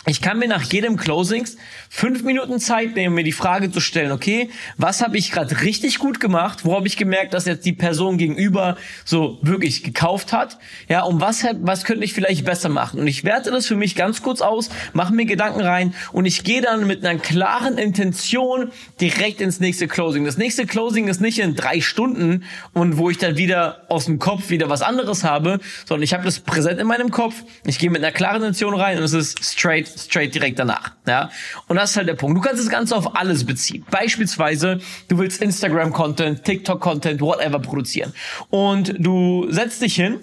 ich 0.09 0.23
kann 0.23 0.39
mir 0.39 0.49
nach 0.49 0.63
jedem 0.63 0.97
Closings 0.97 1.57
fünf 1.91 2.23
Minuten 2.23 2.59
Zeit 2.61 2.95
nehmen, 2.95 3.15
mir 3.15 3.25
die 3.25 3.33
Frage 3.33 3.71
zu 3.71 3.81
stellen, 3.81 4.11
okay, 4.13 4.51
was 4.77 5.03
habe 5.03 5.19
ich 5.19 5.31
gerade 5.33 5.61
richtig 5.63 5.99
gut 5.99 6.19
gemacht? 6.19 6.65
Wo 6.65 6.75
habe 6.75 6.87
ich 6.87 6.97
gemerkt, 6.97 7.35
dass 7.35 7.45
jetzt 7.45 7.67
die 7.67 7.73
Person 7.73 8.17
gegenüber 8.17 8.77
so 9.05 9.39
wirklich 9.43 9.85
gekauft 9.85 10.33
hat? 10.33 10.59
Ja, 10.89 11.03
und 11.03 11.21
was, 11.21 11.45
was 11.61 11.85
könnte 11.85 12.05
ich 12.05 12.15
vielleicht 12.15 12.45
besser 12.45 12.69
machen? 12.69 13.01
Und 13.01 13.07
ich 13.07 13.25
werte 13.25 13.51
das 13.51 13.67
für 13.67 13.77
mich 13.77 13.97
ganz 13.97 14.23
kurz 14.23 14.41
aus, 14.41 14.71
mache 14.93 15.13
mir 15.13 15.27
Gedanken 15.27 15.61
rein 15.61 15.95
und 16.13 16.25
ich 16.25 16.43
gehe 16.43 16.63
dann 16.63 16.87
mit 16.87 17.05
einer 17.05 17.19
klaren 17.19 17.77
Intention 17.77 18.71
direkt 19.01 19.41
ins 19.41 19.61
nächste 19.61 19.89
Closing. 19.89 20.25
Das 20.25 20.39
nächste 20.39 20.67
Closing 20.67 21.09
ist 21.09 21.21
nicht 21.21 21.39
in 21.39 21.55
drei 21.55 21.81
Stunden 21.81 22.45
und 22.73 22.97
wo 22.97 23.11
ich 23.11 23.19
dann 23.19 23.37
wieder 23.37 23.85
aus 23.89 24.07
dem 24.07 24.19
Kopf 24.19 24.49
wieder 24.49 24.71
was 24.71 24.83
anderes 24.83 25.25
habe, 25.25 25.59
sondern 25.87 26.03
ich 26.03 26.15
habe 26.15 26.25
das 26.25 26.41
präsent 26.41 26.81
in 26.81 26.87
meinem 26.87 27.11
Kopf. 27.11 27.35
Ich 27.67 27.79
gehe 27.79 27.91
mit 27.91 28.03
einer 28.03 28.13
klaren 28.13 28.37
Intention 28.37 28.75
rein 28.75 28.99
und 28.99 29.05
es 29.05 29.13
ist 29.13 29.45
straight 29.45 29.98
straight 29.99 30.35
direkt 30.35 30.59
danach. 30.59 30.93
Ja? 31.07 31.31
Und 31.67 31.77
das 31.77 31.91
ist 31.91 31.97
halt 31.97 32.09
der 32.09 32.15
Punkt. 32.15 32.37
Du 32.37 32.41
kannst 32.41 32.63
das 32.63 32.71
Ganze 32.71 32.97
auf 32.97 33.17
alles 33.17 33.45
beziehen. 33.45 33.85
Beispielsweise, 33.91 34.81
du 35.09 35.19
willst 35.19 35.43
Instagram-Content, 35.43 36.45
TikTok-Content, 36.45 37.21
whatever 37.21 37.59
produzieren. 37.59 38.13
Und 38.51 38.95
du 38.99 39.47
setzt 39.51 39.83
dich 39.83 39.95
hin 39.95 40.21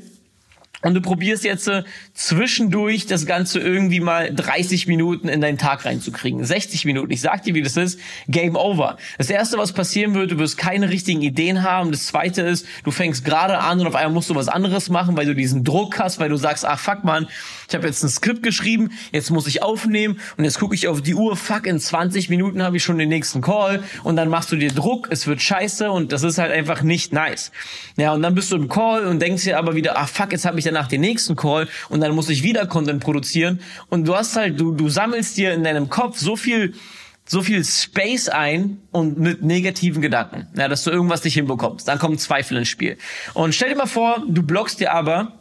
und 0.85 0.93
du 0.93 1.01
probierst 1.01 1.43
jetzt 1.43 1.67
äh, 1.67 1.83
zwischendurch 2.13 3.07
das 3.07 3.25
Ganze 3.25 3.59
irgendwie 3.59 3.99
mal 3.99 4.31
30 4.31 4.85
Minuten 4.85 5.27
in 5.27 5.41
deinen 5.41 5.57
Tag 5.57 5.83
reinzukriegen. 5.83 6.45
60 6.45 6.85
Minuten. 6.85 7.11
Ich 7.11 7.21
sag 7.21 7.41
dir, 7.41 7.55
wie 7.55 7.63
das 7.63 7.75
ist. 7.75 7.99
Game 8.27 8.55
over. 8.55 8.97
Das 9.17 9.31
erste, 9.31 9.57
was 9.57 9.73
passieren 9.73 10.13
wird, 10.13 10.29
du 10.29 10.37
wirst 10.37 10.59
keine 10.59 10.89
richtigen 10.89 11.23
Ideen 11.23 11.63
haben. 11.63 11.91
Das 11.91 12.05
zweite 12.05 12.43
ist, 12.43 12.67
du 12.83 12.91
fängst 12.91 13.25
gerade 13.25 13.57
an 13.57 13.79
und 13.79 13.87
auf 13.87 13.95
einmal 13.95 14.13
musst 14.13 14.29
du 14.29 14.35
was 14.35 14.47
anderes 14.47 14.89
machen, 14.89 15.17
weil 15.17 15.25
du 15.25 15.33
diesen 15.33 15.63
Druck 15.63 15.97
hast, 15.97 16.19
weil 16.19 16.29
du 16.29 16.37
sagst, 16.37 16.65
ach 16.65 16.77
fuck 16.77 17.03
man, 17.03 17.27
ich 17.67 17.73
habe 17.73 17.87
jetzt 17.87 18.03
ein 18.03 18.09
Skript 18.09 18.43
geschrieben, 18.43 18.91
jetzt 19.11 19.31
muss 19.31 19.47
ich 19.47 19.63
aufnehmen 19.63 20.19
und 20.37 20.43
jetzt 20.43 20.59
gucke 20.59 20.75
ich 20.75 20.87
auf 20.87 21.01
die 21.01 21.15
Uhr, 21.15 21.35
fuck, 21.35 21.65
in 21.65 21.79
20 21.79 22.29
Minuten 22.29 22.61
habe 22.61 22.77
ich 22.77 22.83
schon 22.83 22.99
den 22.99 23.09
nächsten 23.09 23.41
Call 23.41 23.81
und 24.03 24.17
dann 24.17 24.29
machst 24.29 24.51
du 24.51 24.55
dir 24.55 24.71
Druck, 24.71 25.07
es 25.09 25.25
wird 25.25 25.41
scheiße 25.41 25.89
und 25.89 26.11
das 26.11 26.21
ist 26.21 26.37
halt 26.37 26.51
einfach 26.51 26.83
nicht 26.83 27.11
nice. 27.11 27.51
Ja, 27.97 28.13
und 28.13 28.21
dann 28.21 28.35
bist 28.35 28.51
du 28.51 28.55
im 28.55 28.69
Call 28.69 29.07
und 29.07 29.19
denkst 29.19 29.45
dir 29.45 29.57
aber 29.57 29.73
wieder, 29.73 29.97
ach 29.97 30.09
fuck, 30.09 30.31
jetzt 30.31 30.45
habe 30.45 30.59
ich 30.59 30.65
danach 30.75 30.87
den 30.87 31.01
nächsten 31.01 31.35
Call 31.35 31.67
und 31.89 32.01
dann 32.01 32.13
muss 32.13 32.29
ich 32.29 32.43
wieder 32.43 32.65
Content 32.67 33.01
produzieren 33.01 33.61
und 33.89 34.05
du 34.07 34.15
hast 34.15 34.35
halt, 34.35 34.59
du, 34.59 34.73
du 34.73 34.89
sammelst 34.89 35.37
dir 35.37 35.53
in 35.53 35.63
deinem 35.63 35.89
Kopf 35.89 36.19
so 36.19 36.35
viel 36.35 36.73
so 37.27 37.41
viel 37.41 37.65
Space 37.65 38.29
ein 38.29 38.77
und 38.91 39.17
mit 39.17 39.41
negativen 39.41 39.99
Gedanken, 39.99 40.47
ja, 40.55 40.67
dass 40.67 40.83
du 40.83 40.91
irgendwas 40.91 41.23
nicht 41.23 41.33
hinbekommst. 41.33 41.87
Dann 41.87 41.97
kommen 41.97 42.19
Zweifel 42.19 42.55
ins 42.55 42.67
Spiel. 42.67 42.99
Und 43.33 43.55
stell 43.55 43.69
dir 43.69 43.75
mal 43.75 43.87
vor, 43.87 44.23
du 44.27 44.43
blockst 44.43 44.79
dir 44.79 44.93
aber 44.93 45.31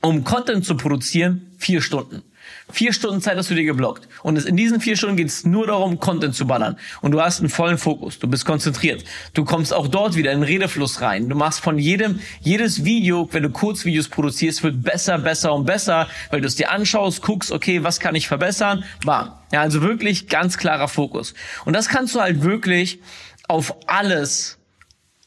um 0.00 0.24
Content 0.24 0.64
zu 0.64 0.78
produzieren, 0.78 1.50
vier 1.58 1.82
Stunden. 1.82 2.22
Vier 2.70 2.92
Stunden 2.92 3.20
Zeit 3.20 3.36
hast 3.36 3.50
du 3.50 3.54
dir 3.54 3.64
geblockt. 3.64 4.08
Und 4.22 4.44
in 4.44 4.56
diesen 4.56 4.80
vier 4.80 4.96
Stunden 4.96 5.16
geht 5.16 5.28
es 5.28 5.44
nur 5.44 5.66
darum, 5.66 6.00
Content 6.00 6.34
zu 6.34 6.46
ballern. 6.46 6.76
Und 7.00 7.12
du 7.12 7.20
hast 7.20 7.40
einen 7.40 7.48
vollen 7.48 7.78
Fokus. 7.78 8.18
Du 8.18 8.28
bist 8.28 8.44
konzentriert. 8.44 9.04
Du 9.34 9.44
kommst 9.44 9.72
auch 9.72 9.88
dort 9.88 10.16
wieder 10.16 10.32
in 10.32 10.40
den 10.40 10.46
Redefluss 10.46 11.00
rein. 11.00 11.28
Du 11.28 11.36
machst 11.36 11.60
von 11.60 11.78
jedem, 11.78 12.20
jedes 12.40 12.84
Video, 12.84 13.28
wenn 13.32 13.42
du 13.42 13.50
Kurzvideos 13.50 14.08
produzierst, 14.08 14.62
wird 14.62 14.82
besser, 14.82 15.18
besser 15.18 15.54
und 15.54 15.64
besser, 15.64 16.08
weil 16.30 16.40
du 16.40 16.46
es 16.46 16.56
dir 16.56 16.70
anschaust, 16.70 17.22
guckst, 17.22 17.52
okay, 17.52 17.82
was 17.84 18.00
kann 18.00 18.14
ich 18.14 18.28
verbessern? 18.28 18.84
Bam. 19.04 19.32
Ja, 19.52 19.60
also 19.60 19.82
wirklich 19.82 20.28
ganz 20.28 20.58
klarer 20.58 20.88
Fokus. 20.88 21.34
Und 21.64 21.74
das 21.74 21.88
kannst 21.88 22.14
du 22.14 22.20
halt 22.20 22.42
wirklich 22.42 23.00
auf 23.48 23.76
alles 23.86 24.58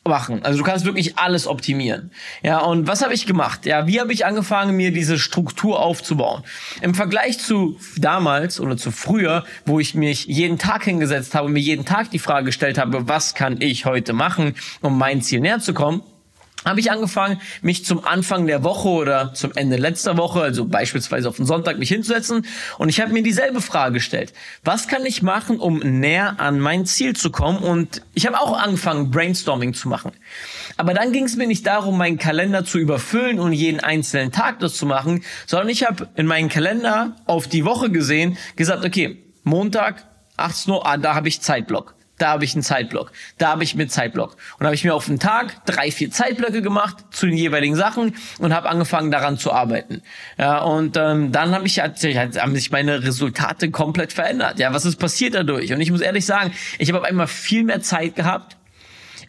machen. 0.09 0.43
Also 0.43 0.57
du 0.57 0.65
kannst 0.65 0.85
wirklich 0.85 1.17
alles 1.17 1.47
optimieren. 1.47 2.11
Ja, 2.43 2.59
und 2.59 2.87
was 2.87 3.01
habe 3.01 3.13
ich 3.13 3.25
gemacht? 3.25 3.65
Ja, 3.65 3.87
wie 3.87 4.01
habe 4.01 4.11
ich 4.11 4.25
angefangen, 4.25 4.75
mir 4.75 4.91
diese 4.91 5.17
Struktur 5.17 5.79
aufzubauen? 5.79 6.43
Im 6.81 6.93
Vergleich 6.93 7.39
zu 7.39 7.79
damals 7.97 8.59
oder 8.59 8.75
zu 8.75 8.91
früher, 8.91 9.45
wo 9.65 9.79
ich 9.79 9.95
mich 9.95 10.25
jeden 10.25 10.57
Tag 10.57 10.83
hingesetzt 10.83 11.35
habe 11.35 11.45
und 11.45 11.53
mir 11.53 11.59
jeden 11.61 11.85
Tag 11.85 12.11
die 12.11 12.19
Frage 12.19 12.47
gestellt 12.47 12.77
habe, 12.77 13.07
was 13.07 13.35
kann 13.35 13.61
ich 13.61 13.85
heute 13.85 14.11
machen, 14.11 14.55
um 14.81 14.97
mein 14.97 15.21
Ziel 15.21 15.39
näher 15.39 15.59
zu 15.59 15.73
kommen, 15.73 16.01
habe 16.65 16.79
ich 16.79 16.91
angefangen, 16.91 17.39
mich 17.61 17.85
zum 17.85 18.05
Anfang 18.05 18.45
der 18.45 18.63
Woche 18.63 18.89
oder 18.89 19.33
zum 19.33 19.51
Ende 19.55 19.77
letzter 19.77 20.17
Woche, 20.17 20.41
also 20.41 20.65
beispielsweise 20.65 21.29
auf 21.29 21.37
den 21.37 21.45
Sonntag, 21.45 21.79
mich 21.79 21.89
hinzusetzen 21.89 22.45
und 22.77 22.89
ich 22.89 22.99
habe 22.99 23.13
mir 23.13 23.23
dieselbe 23.23 23.61
Frage 23.61 23.93
gestellt. 23.93 24.33
Was 24.63 24.87
kann 24.87 25.05
ich 25.05 25.21
machen, 25.21 25.59
um 25.59 25.79
näher 25.79 26.39
an 26.39 26.59
mein 26.59 26.85
Ziel 26.85 27.15
zu 27.15 27.31
kommen? 27.31 27.59
Und 27.59 28.01
ich 28.13 28.27
habe 28.27 28.39
auch 28.39 28.57
angefangen, 28.57 29.11
Brainstorming 29.11 29.73
zu 29.73 29.87
machen. 29.87 30.11
Aber 30.77 30.93
dann 30.93 31.11
ging 31.11 31.25
es 31.25 31.35
mir 31.35 31.47
nicht 31.47 31.65
darum, 31.65 31.97
meinen 31.97 32.17
Kalender 32.17 32.65
zu 32.65 32.77
überfüllen 32.77 33.39
und 33.39 33.53
jeden 33.53 33.79
einzelnen 33.79 34.31
Tag 34.31 34.59
das 34.59 34.75
zu 34.75 34.85
machen, 34.85 35.23
sondern 35.47 35.69
ich 35.69 35.85
habe 35.85 36.09
in 36.15 36.25
meinen 36.25 36.49
Kalender 36.49 37.15
auf 37.25 37.47
die 37.47 37.65
Woche 37.65 37.89
gesehen, 37.89 38.37
gesagt, 38.55 38.85
okay, 38.85 39.23
Montag, 39.43 40.05
18 40.37 40.73
Uhr, 40.73 40.85
ah, 40.85 40.97
da 40.97 41.15
habe 41.15 41.27
ich 41.27 41.41
Zeitblock 41.41 41.95
da 42.19 42.29
habe 42.29 42.45
ich 42.45 42.53
einen 42.53 42.63
Zeitblock, 42.63 43.11
da 43.37 43.49
habe 43.49 43.63
ich 43.63 43.75
mir 43.75 43.87
Zeitblock. 43.87 44.37
Und 44.59 44.65
habe 44.65 44.75
ich 44.75 44.83
mir 44.83 44.93
auf 44.93 45.05
den 45.05 45.19
Tag 45.19 45.65
drei, 45.65 45.91
vier 45.91 46.11
Zeitblöcke 46.11 46.61
gemacht 46.61 46.97
zu 47.11 47.25
den 47.25 47.35
jeweiligen 47.35 47.75
Sachen 47.75 48.15
und 48.37 48.53
habe 48.53 48.69
angefangen 48.69 49.09
daran 49.09 49.37
zu 49.37 49.51
arbeiten. 49.51 50.01
Ja, 50.37 50.59
und 50.59 50.97
ähm, 50.97 51.31
dann 51.31 51.55
habe 51.55 51.65
ich, 51.65 51.79
hat, 51.79 52.03
haben 52.03 52.55
sich 52.55 52.71
meine 52.71 53.03
Resultate 53.03 53.71
komplett 53.71 54.13
verändert. 54.13 54.59
Ja, 54.59 54.73
was 54.73 54.85
ist 54.85 54.97
passiert 54.97 55.33
dadurch? 55.33 55.73
Und 55.73 55.81
ich 55.81 55.91
muss 55.91 56.01
ehrlich 56.01 56.25
sagen, 56.25 56.53
ich 56.77 56.89
habe 56.89 56.99
auf 56.99 57.05
einmal 57.05 57.27
viel 57.27 57.63
mehr 57.63 57.81
Zeit 57.81 58.15
gehabt. 58.15 58.57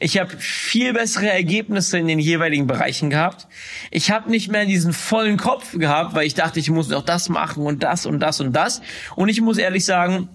Ich 0.03 0.18
habe 0.18 0.31
viel 0.38 0.94
bessere 0.94 1.29
Ergebnisse 1.29 1.98
in 1.98 2.09
den 2.09 2.18
jeweiligen 2.18 2.66
Bereichen 2.66 3.11
gehabt. 3.11 3.46
Ich 3.90 4.11
habe 4.11 4.31
nicht 4.31 4.50
mehr 4.50 4.64
diesen 4.64 4.94
vollen 4.94 5.37
Kopf 5.37 5.76
gehabt, 5.79 6.14
weil 6.14 6.26
ich 6.26 6.33
dachte, 6.33 6.59
ich 6.59 6.70
muss 6.70 6.88
noch 6.88 7.05
das 7.05 7.29
machen 7.29 7.66
und 7.66 7.83
das 7.83 8.07
und 8.07 8.18
das 8.18 8.40
und 8.40 8.55
das. 8.55 8.81
Und 9.14 9.29
ich 9.29 9.42
muss 9.42 9.59
ehrlich 9.59 9.85
sagen, 9.85 10.31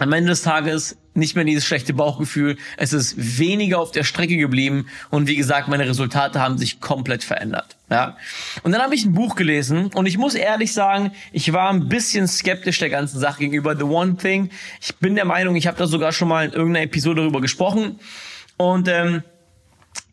am 0.00 0.12
Ende 0.12 0.30
des 0.30 0.42
Tages 0.42 0.96
nicht 1.14 1.36
mehr 1.36 1.44
dieses 1.44 1.64
schlechte 1.64 1.92
Bauchgefühl. 1.92 2.56
Es 2.76 2.92
ist 2.92 3.14
weniger 3.38 3.78
auf 3.78 3.90
der 3.90 4.04
Strecke 4.04 4.36
geblieben 4.36 4.86
und 5.10 5.28
wie 5.28 5.36
gesagt, 5.36 5.68
meine 5.68 5.86
Resultate 5.86 6.40
haben 6.40 6.56
sich 6.56 6.80
komplett 6.80 7.22
verändert. 7.22 7.76
Ja. 7.90 8.16
Und 8.62 8.72
dann 8.72 8.80
habe 8.80 8.94
ich 8.94 9.04
ein 9.04 9.12
Buch 9.12 9.36
gelesen 9.36 9.90
und 9.94 10.06
ich 10.06 10.18
muss 10.18 10.34
ehrlich 10.34 10.72
sagen, 10.72 11.12
ich 11.32 11.52
war 11.52 11.70
ein 11.70 11.88
bisschen 11.88 12.26
skeptisch 12.26 12.78
der 12.78 12.90
ganzen 12.90 13.18
Sache 13.18 13.40
gegenüber 13.40 13.76
The 13.76 13.84
One 13.84 14.16
Thing. 14.16 14.50
Ich 14.80 14.96
bin 14.96 15.14
der 15.14 15.24
Meinung, 15.24 15.56
ich 15.56 15.66
habe 15.66 15.76
da 15.76 15.86
sogar 15.86 16.12
schon 16.12 16.28
mal 16.28 16.46
in 16.46 16.52
irgendeiner 16.52 16.84
Episode 16.84 17.20
darüber 17.22 17.40
gesprochen 17.40 17.98
und 18.56 18.88
ähm, 18.88 19.22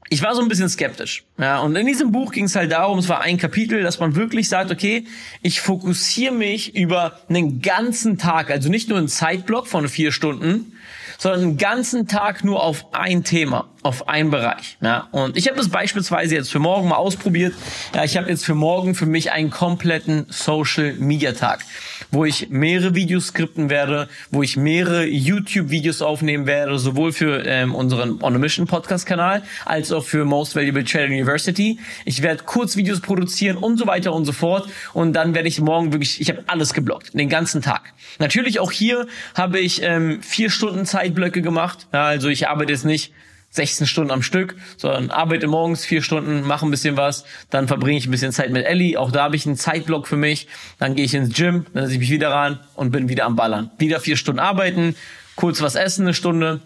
ich 0.10 0.22
war 0.22 0.36
so 0.36 0.42
ein 0.42 0.48
bisschen 0.48 0.70
skeptisch. 0.70 1.24
Ja, 1.38 1.60
und 1.60 1.76
in 1.76 1.86
diesem 1.86 2.12
Buch 2.12 2.32
ging 2.32 2.46
es 2.46 2.56
halt 2.56 2.72
darum, 2.72 3.00
es 3.00 3.10
war 3.10 3.22
ein 3.22 3.38
Kapitel, 3.38 3.84
dass 3.84 4.00
man 4.00 4.16
wirklich 4.16 4.48
sagt, 4.50 4.72
okay, 4.72 5.06
ich 5.42 5.62
fokussiere 5.62 6.34
mich 6.34 6.76
über 6.76 7.20
einen 7.30 7.62
ganzen 7.62 8.18
Tag, 8.18 8.50
also 8.50 8.70
nicht 8.70 8.90
nur 8.90 8.98
einen 8.98 9.10
Zeitblock 9.10 9.68
von 9.68 9.88
vier 9.90 10.12
Stunden, 10.12 10.74
sondern 11.18 11.42
einen 11.42 11.58
ganzen 11.58 12.08
Tag 12.08 12.44
nur 12.44 12.64
auf 12.64 12.94
ein 12.94 13.24
Thema, 13.24 13.70
auf 13.88 14.08
einen 14.08 14.30
Bereich. 14.30 14.78
Ja, 14.82 15.08
und 15.12 15.38
ich 15.38 15.48
habe 15.48 15.58
das 15.58 15.70
beispielsweise 15.70 16.36
jetzt 16.36 16.52
für 16.52 16.60
morgen 16.60 16.90
mal 16.90 16.98
ausprobiert. 16.98 17.54
Ja, 17.96 18.04
ich 18.04 18.18
habe 18.18 18.30
jetzt 18.30 18.46
für 18.46 18.56
morgen 18.56 18.96
für 18.96 19.06
mich 19.06 19.32
einen 19.32 19.50
kompletten 19.50 20.26
Social 20.30 20.94
Media 20.94 21.32
Tag 21.32 21.64
wo 22.12 22.26
ich 22.26 22.50
mehrere 22.50 22.96
Videos 22.96 23.28
skripten 23.28 23.70
werde, 23.70 24.08
wo 24.32 24.44
ich 24.44 24.58
mehrere 24.58 25.06
YouTube-Videos 25.06 26.02
aufnehmen 26.02 26.46
werde, 26.46 26.78
sowohl 26.80 27.12
für 27.12 27.46
ähm, 27.46 27.76
unseren 27.76 28.22
On 28.24 28.36
a 28.36 28.38
Mission 28.38 28.68
Podcast-Kanal 28.68 29.44
als 29.66 29.92
auch 29.92 30.04
für 30.04 30.26
Most 30.26 30.56
Valuable 30.56 30.84
Trader 30.84 31.08
University. 31.08 31.80
Ich 32.06 32.22
werde 32.22 32.44
Kurzvideos 32.44 33.02
produzieren 33.02 33.58
und 33.58 33.78
so 33.78 33.88
weiter 33.88 34.14
und 34.14 34.26
so 34.26 34.32
fort. 34.32 34.70
Und 34.94 35.14
dann 35.14 35.36
werde 35.36 35.48
ich 35.48 35.60
morgen 35.60 35.92
wirklich, 35.94 36.22
ich 36.22 36.30
habe 36.30 36.44
alles 36.48 36.74
geblockt, 36.74 37.14
den 37.14 37.30
ganzen 37.30 37.62
Tag. 37.62 37.94
Natürlich 38.20 38.60
auch 38.60 38.72
hier 38.72 39.08
habe 39.36 39.60
ich 39.60 39.82
ähm, 39.84 40.22
vier 40.22 40.50
Stunden 40.50 40.86
Zeitblöcke 40.86 41.42
gemacht. 41.42 41.88
Ja, 41.94 42.06
also 42.06 42.30
ich 42.30 42.48
arbeite 42.48 42.72
jetzt 42.72 42.86
nicht 42.86 43.12
16 43.58 43.86
Stunden 43.86 44.12
am 44.12 44.24
Stück, 44.24 44.56
sondern 44.78 45.12
arbeite 45.12 45.48
morgens 45.48 45.86
vier 45.86 46.02
Stunden, 46.02 46.42
mache 46.42 46.66
ein 46.66 46.72
bisschen 46.72 46.96
was, 46.96 47.26
dann 47.50 47.68
verbringe 47.68 47.98
ich 47.98 48.08
ein 48.08 48.12
bisschen 48.12 48.32
Zeit 48.32 48.52
mit 48.52 48.66
Ellie, 48.66 48.98
auch 48.98 49.12
da 49.12 49.24
habe 49.24 49.36
ich 49.36 49.46
einen 49.46 49.58
Zeitblock 49.58 50.08
für 50.08 50.16
mich, 50.16 50.48
dann 50.80 50.96
gehe 50.96 51.06
ich 51.06 51.14
ins 51.14 51.36
Gym, 51.36 51.66
dann 51.74 51.84
setze 51.84 51.96
ich 51.96 52.00
mich 52.00 52.12
wieder 52.12 52.32
ran 52.32 52.60
und 52.76 52.92
bin 52.92 53.10
wieder 53.10 53.26
am 53.26 53.36
Ballern. 53.36 53.70
Wieder 53.78 54.00
vier 54.00 54.16
Stunden 54.16 54.40
arbeiten, 54.40 54.96
kurz 55.36 55.62
was 55.62 55.76
essen, 55.76 56.04
eine 56.04 56.14
Stunde, 56.14 56.62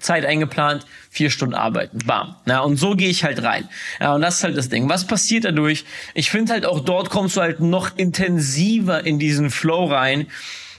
Zeit 0.00 0.24
eingeplant, 0.24 0.86
vier 1.10 1.30
Stunden 1.30 1.54
arbeiten. 1.54 1.98
Bam. 2.06 2.34
Ja, 2.46 2.60
und 2.60 2.76
so 2.76 2.94
gehe 2.94 3.08
ich 3.08 3.24
halt 3.24 3.42
rein. 3.42 3.68
Ja, 4.00 4.14
und 4.14 4.22
das 4.22 4.36
ist 4.36 4.44
halt 4.44 4.56
das 4.56 4.68
Ding. 4.68 4.88
Was 4.88 5.06
passiert 5.06 5.44
dadurch? 5.44 5.84
Ich 6.14 6.30
finde 6.30 6.52
halt 6.52 6.66
auch 6.66 6.80
dort 6.80 7.10
kommst 7.10 7.36
du 7.36 7.40
halt 7.40 7.60
noch 7.60 7.96
intensiver 7.96 9.04
in 9.04 9.18
diesen 9.18 9.50
Flow 9.50 9.84
rein, 9.84 10.26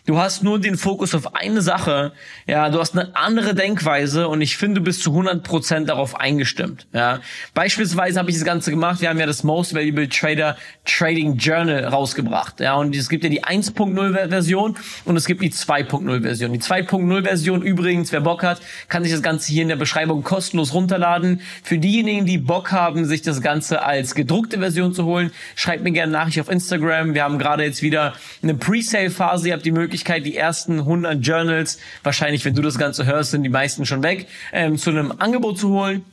Du 0.05 0.17
hast 0.17 0.43
nur 0.43 0.59
den 0.59 0.75
Fokus 0.75 1.15
auf 1.15 1.33
eine 1.33 1.61
Sache, 1.61 2.11
ja, 2.45 2.69
du 2.69 2.79
hast 2.79 2.97
eine 2.97 3.15
andere 3.15 3.55
Denkweise 3.55 4.27
und 4.27 4.41
ich 4.41 4.57
finde, 4.57 4.81
du 4.81 4.83
bist 4.83 5.01
zu 5.01 5.11
100% 5.11 5.85
darauf 5.85 6.19
eingestimmt, 6.19 6.87
ja. 6.91 7.21
Beispielsweise 7.53 8.19
habe 8.19 8.29
ich 8.29 8.35
das 8.35 8.43
Ganze 8.43 8.69
gemacht, 8.69 8.99
wir 8.99 9.07
haben 9.07 9.19
ja 9.19 9.25
das 9.25 9.43
Most 9.43 9.73
Valuable 9.73 10.09
Trader 10.09 10.57
Trading 10.83 11.37
Journal 11.37 11.85
rausgebracht, 11.85 12.59
ja, 12.59 12.73
und 12.73 12.93
es 12.93 13.07
gibt 13.07 13.23
ja 13.23 13.29
die 13.29 13.45
1.0 13.45 14.27
Version 14.27 14.75
und 15.05 15.15
es 15.15 15.25
gibt 15.25 15.41
die 15.41 15.51
2.0 15.51 16.21
Version. 16.21 16.51
Die 16.51 16.59
2.0 16.59 17.23
Version 17.23 17.61
übrigens, 17.61 18.11
wer 18.11 18.19
Bock 18.19 18.43
hat, 18.43 18.59
kann 18.89 19.03
sich 19.03 19.13
das 19.13 19.21
Ganze 19.21 19.53
hier 19.53 19.61
in 19.61 19.69
der 19.69 19.77
Beschreibung 19.77 20.21
kostenlos 20.21 20.73
runterladen. 20.73 21.39
Für 21.63 21.77
diejenigen, 21.77 22.25
die 22.25 22.39
Bock 22.39 22.73
haben, 22.73 23.05
sich 23.05 23.21
das 23.21 23.41
Ganze 23.41 23.85
als 23.85 24.15
gedruckte 24.15 24.59
Version 24.59 24.93
zu 24.93 25.05
holen, 25.05 25.31
schreibt 25.55 25.81
mir 25.85 25.91
gerne 25.91 26.11
Nachricht 26.11 26.41
auf 26.41 26.49
Instagram. 26.49 27.13
Wir 27.13 27.23
haben 27.23 27.39
gerade 27.39 27.63
jetzt 27.63 27.81
wieder 27.81 28.15
eine 28.41 28.55
Pre-Sale-Phase, 28.55 29.47
ihr 29.47 29.53
habt 29.53 29.65
die 29.65 29.71
Möglichkeit, 29.71 29.92
Möglichkeit, 29.93 30.25
die 30.25 30.35
ersten 30.35 30.79
100 30.79 31.23
Journals, 31.23 31.77
wahrscheinlich, 32.01 32.43
wenn 32.45 32.55
du 32.55 32.63
das 32.63 32.79
Ganze 32.79 33.05
hörst, 33.05 33.29
sind 33.29 33.43
die 33.43 33.49
meisten 33.49 33.85
schon 33.85 34.01
weg, 34.01 34.25
ähm, 34.51 34.75
zu 34.75 34.89
einem 34.89 35.13
Angebot 35.19 35.59
zu 35.59 35.69
holen. 35.69 36.03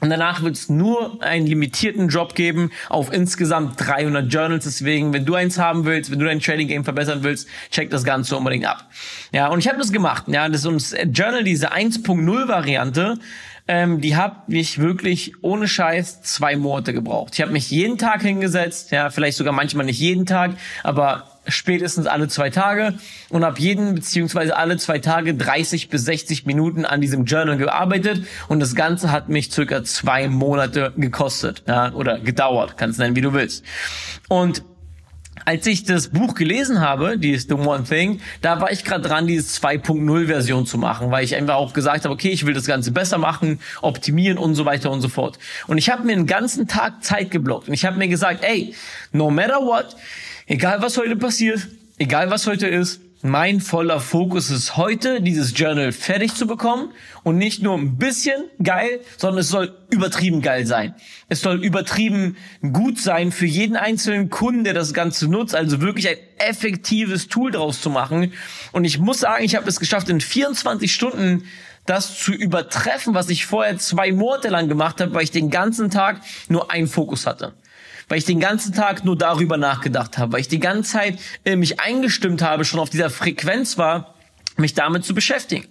Und 0.00 0.10
danach 0.10 0.42
wird 0.42 0.54
es 0.54 0.68
nur 0.68 1.20
einen 1.20 1.44
limitierten 1.44 2.08
Job 2.08 2.36
geben 2.36 2.70
auf 2.88 3.12
insgesamt 3.12 3.74
300 3.80 4.32
Journals. 4.32 4.64
Deswegen, 4.64 5.12
wenn 5.12 5.24
du 5.24 5.34
eins 5.34 5.58
haben 5.58 5.84
willst, 5.84 6.12
wenn 6.12 6.20
du 6.20 6.26
dein 6.26 6.38
Trading 6.38 6.68
Game 6.68 6.84
verbessern 6.84 7.24
willst, 7.24 7.48
check 7.72 7.90
das 7.90 8.04
Ganze 8.04 8.36
unbedingt 8.36 8.66
ab. 8.66 8.88
Ja, 9.32 9.48
und 9.48 9.58
ich 9.58 9.66
habe 9.66 9.78
das 9.78 9.90
gemacht. 9.90 10.24
Ja, 10.28 10.48
das 10.48 10.64
ist 10.64 10.96
Journal, 11.12 11.42
diese 11.42 11.72
1.0 11.72 12.48
Variante 12.48 13.18
ähm, 13.66 14.02
die 14.02 14.14
habe 14.14 14.36
ich 14.48 14.78
wirklich 14.78 15.32
ohne 15.40 15.66
Scheiß 15.66 16.20
zwei 16.20 16.54
Monate 16.54 16.92
gebraucht. 16.92 17.32
Ich 17.32 17.40
habe 17.40 17.50
mich 17.50 17.70
jeden 17.70 17.96
Tag 17.96 18.20
hingesetzt, 18.20 18.90
ja, 18.90 19.08
vielleicht 19.08 19.38
sogar 19.38 19.54
manchmal 19.54 19.86
nicht 19.86 19.98
jeden 19.98 20.26
Tag, 20.26 20.50
aber 20.82 21.33
spätestens 21.46 22.06
alle 22.06 22.28
zwei 22.28 22.50
Tage 22.50 22.94
und 23.28 23.44
habe 23.44 23.58
jeden 23.60 23.94
beziehungsweise 23.94 24.56
alle 24.56 24.76
zwei 24.76 24.98
Tage 24.98 25.34
30 25.34 25.88
bis 25.88 26.04
60 26.04 26.46
Minuten 26.46 26.84
an 26.84 27.00
diesem 27.00 27.24
Journal 27.24 27.56
gearbeitet 27.56 28.26
und 28.48 28.60
das 28.60 28.74
Ganze 28.74 29.10
hat 29.12 29.28
mich 29.28 29.52
circa 29.52 29.84
zwei 29.84 30.28
Monate 30.28 30.92
gekostet 30.96 31.64
ja, 31.66 31.92
oder 31.92 32.18
gedauert, 32.18 32.76
kannst 32.76 32.98
nennen 32.98 33.16
wie 33.16 33.20
du 33.20 33.32
willst. 33.32 33.64
Und 34.28 34.64
als 35.44 35.66
ich 35.66 35.84
das 35.84 36.08
Buch 36.08 36.34
gelesen 36.34 36.80
habe, 36.80 37.18
die 37.18 37.30
ist 37.30 37.48
The 37.48 37.54
One 37.54 37.84
Thing, 37.84 38.20
da 38.40 38.60
war 38.60 38.72
ich 38.72 38.84
gerade 38.84 39.06
dran, 39.06 39.26
diese 39.26 39.46
2.0 39.60 40.26
Version 40.26 40.66
zu 40.66 40.78
machen, 40.78 41.10
weil 41.10 41.24
ich 41.24 41.34
einfach 41.36 41.56
auch 41.56 41.72
gesagt 41.72 42.04
habe, 42.04 42.14
okay, 42.14 42.30
ich 42.30 42.46
will 42.46 42.54
das 42.54 42.66
Ganze 42.66 42.92
besser 42.92 43.18
machen, 43.18 43.60
optimieren 43.82 44.38
und 44.38 44.54
so 44.54 44.64
weiter 44.64 44.90
und 44.90 45.00
so 45.00 45.08
fort. 45.08 45.38
Und 45.66 45.78
ich 45.78 45.90
habe 45.90 46.04
mir 46.04 46.12
einen 46.12 46.26
ganzen 46.26 46.66
Tag 46.66 47.04
Zeit 47.04 47.30
geblockt 47.30 47.68
und 47.68 47.74
ich 47.74 47.84
habe 47.84 47.98
mir 47.98 48.08
gesagt, 48.08 48.42
ey, 48.42 48.74
no 49.12 49.30
matter 49.30 49.60
what, 49.60 49.96
egal 50.46 50.80
was 50.82 50.96
heute 50.96 51.16
passiert, 51.16 51.66
egal 51.98 52.30
was 52.30 52.46
heute 52.46 52.66
ist, 52.66 53.00
mein 53.26 53.62
voller 53.62 54.00
Fokus 54.00 54.50
ist 54.50 54.76
heute, 54.76 55.22
dieses 55.22 55.58
Journal 55.58 55.92
fertig 55.92 56.34
zu 56.34 56.46
bekommen 56.46 56.92
und 57.22 57.38
nicht 57.38 57.62
nur 57.62 57.74
ein 57.74 57.96
bisschen 57.96 58.44
geil, 58.62 59.00
sondern 59.16 59.38
es 59.38 59.48
soll 59.48 59.74
übertrieben 59.88 60.42
geil 60.42 60.66
sein. 60.66 60.94
Es 61.30 61.40
soll 61.40 61.64
übertrieben 61.64 62.36
gut 62.60 62.98
sein 62.98 63.32
für 63.32 63.46
jeden 63.46 63.76
einzelnen 63.76 64.28
Kunden, 64.28 64.64
der 64.64 64.74
das 64.74 64.92
Ganze 64.92 65.26
nutzt, 65.26 65.54
also 65.54 65.80
wirklich 65.80 66.06
ein 66.06 66.18
effektives 66.36 67.28
Tool 67.28 67.50
draus 67.50 67.80
zu 67.80 67.88
machen. 67.88 68.34
Und 68.72 68.84
ich 68.84 68.98
muss 68.98 69.20
sagen, 69.20 69.42
ich 69.42 69.56
habe 69.56 69.70
es 69.70 69.80
geschafft, 69.80 70.10
in 70.10 70.20
24 70.20 70.92
Stunden 70.92 71.44
das 71.86 72.18
zu 72.18 72.32
übertreffen, 72.34 73.14
was 73.14 73.30
ich 73.30 73.46
vorher 73.46 73.78
zwei 73.78 74.12
Monate 74.12 74.50
lang 74.50 74.68
gemacht 74.68 75.00
habe, 75.00 75.14
weil 75.14 75.24
ich 75.24 75.30
den 75.30 75.48
ganzen 75.48 75.88
Tag 75.88 76.20
nur 76.48 76.70
einen 76.70 76.88
Fokus 76.88 77.26
hatte 77.26 77.54
weil 78.08 78.18
ich 78.18 78.24
den 78.24 78.40
ganzen 78.40 78.72
Tag 78.72 79.04
nur 79.04 79.16
darüber 79.16 79.56
nachgedacht 79.56 80.18
habe, 80.18 80.32
weil 80.32 80.40
ich 80.40 80.48
die 80.48 80.60
ganze 80.60 80.92
Zeit 80.92 81.18
äh, 81.44 81.56
mich 81.56 81.80
eingestimmt 81.80 82.42
habe, 82.42 82.64
schon 82.64 82.80
auf 82.80 82.90
dieser 82.90 83.10
Frequenz 83.10 83.78
war, 83.78 84.13
mich 84.56 84.74
damit 84.74 85.04
zu 85.04 85.14
beschäftigen. 85.14 85.66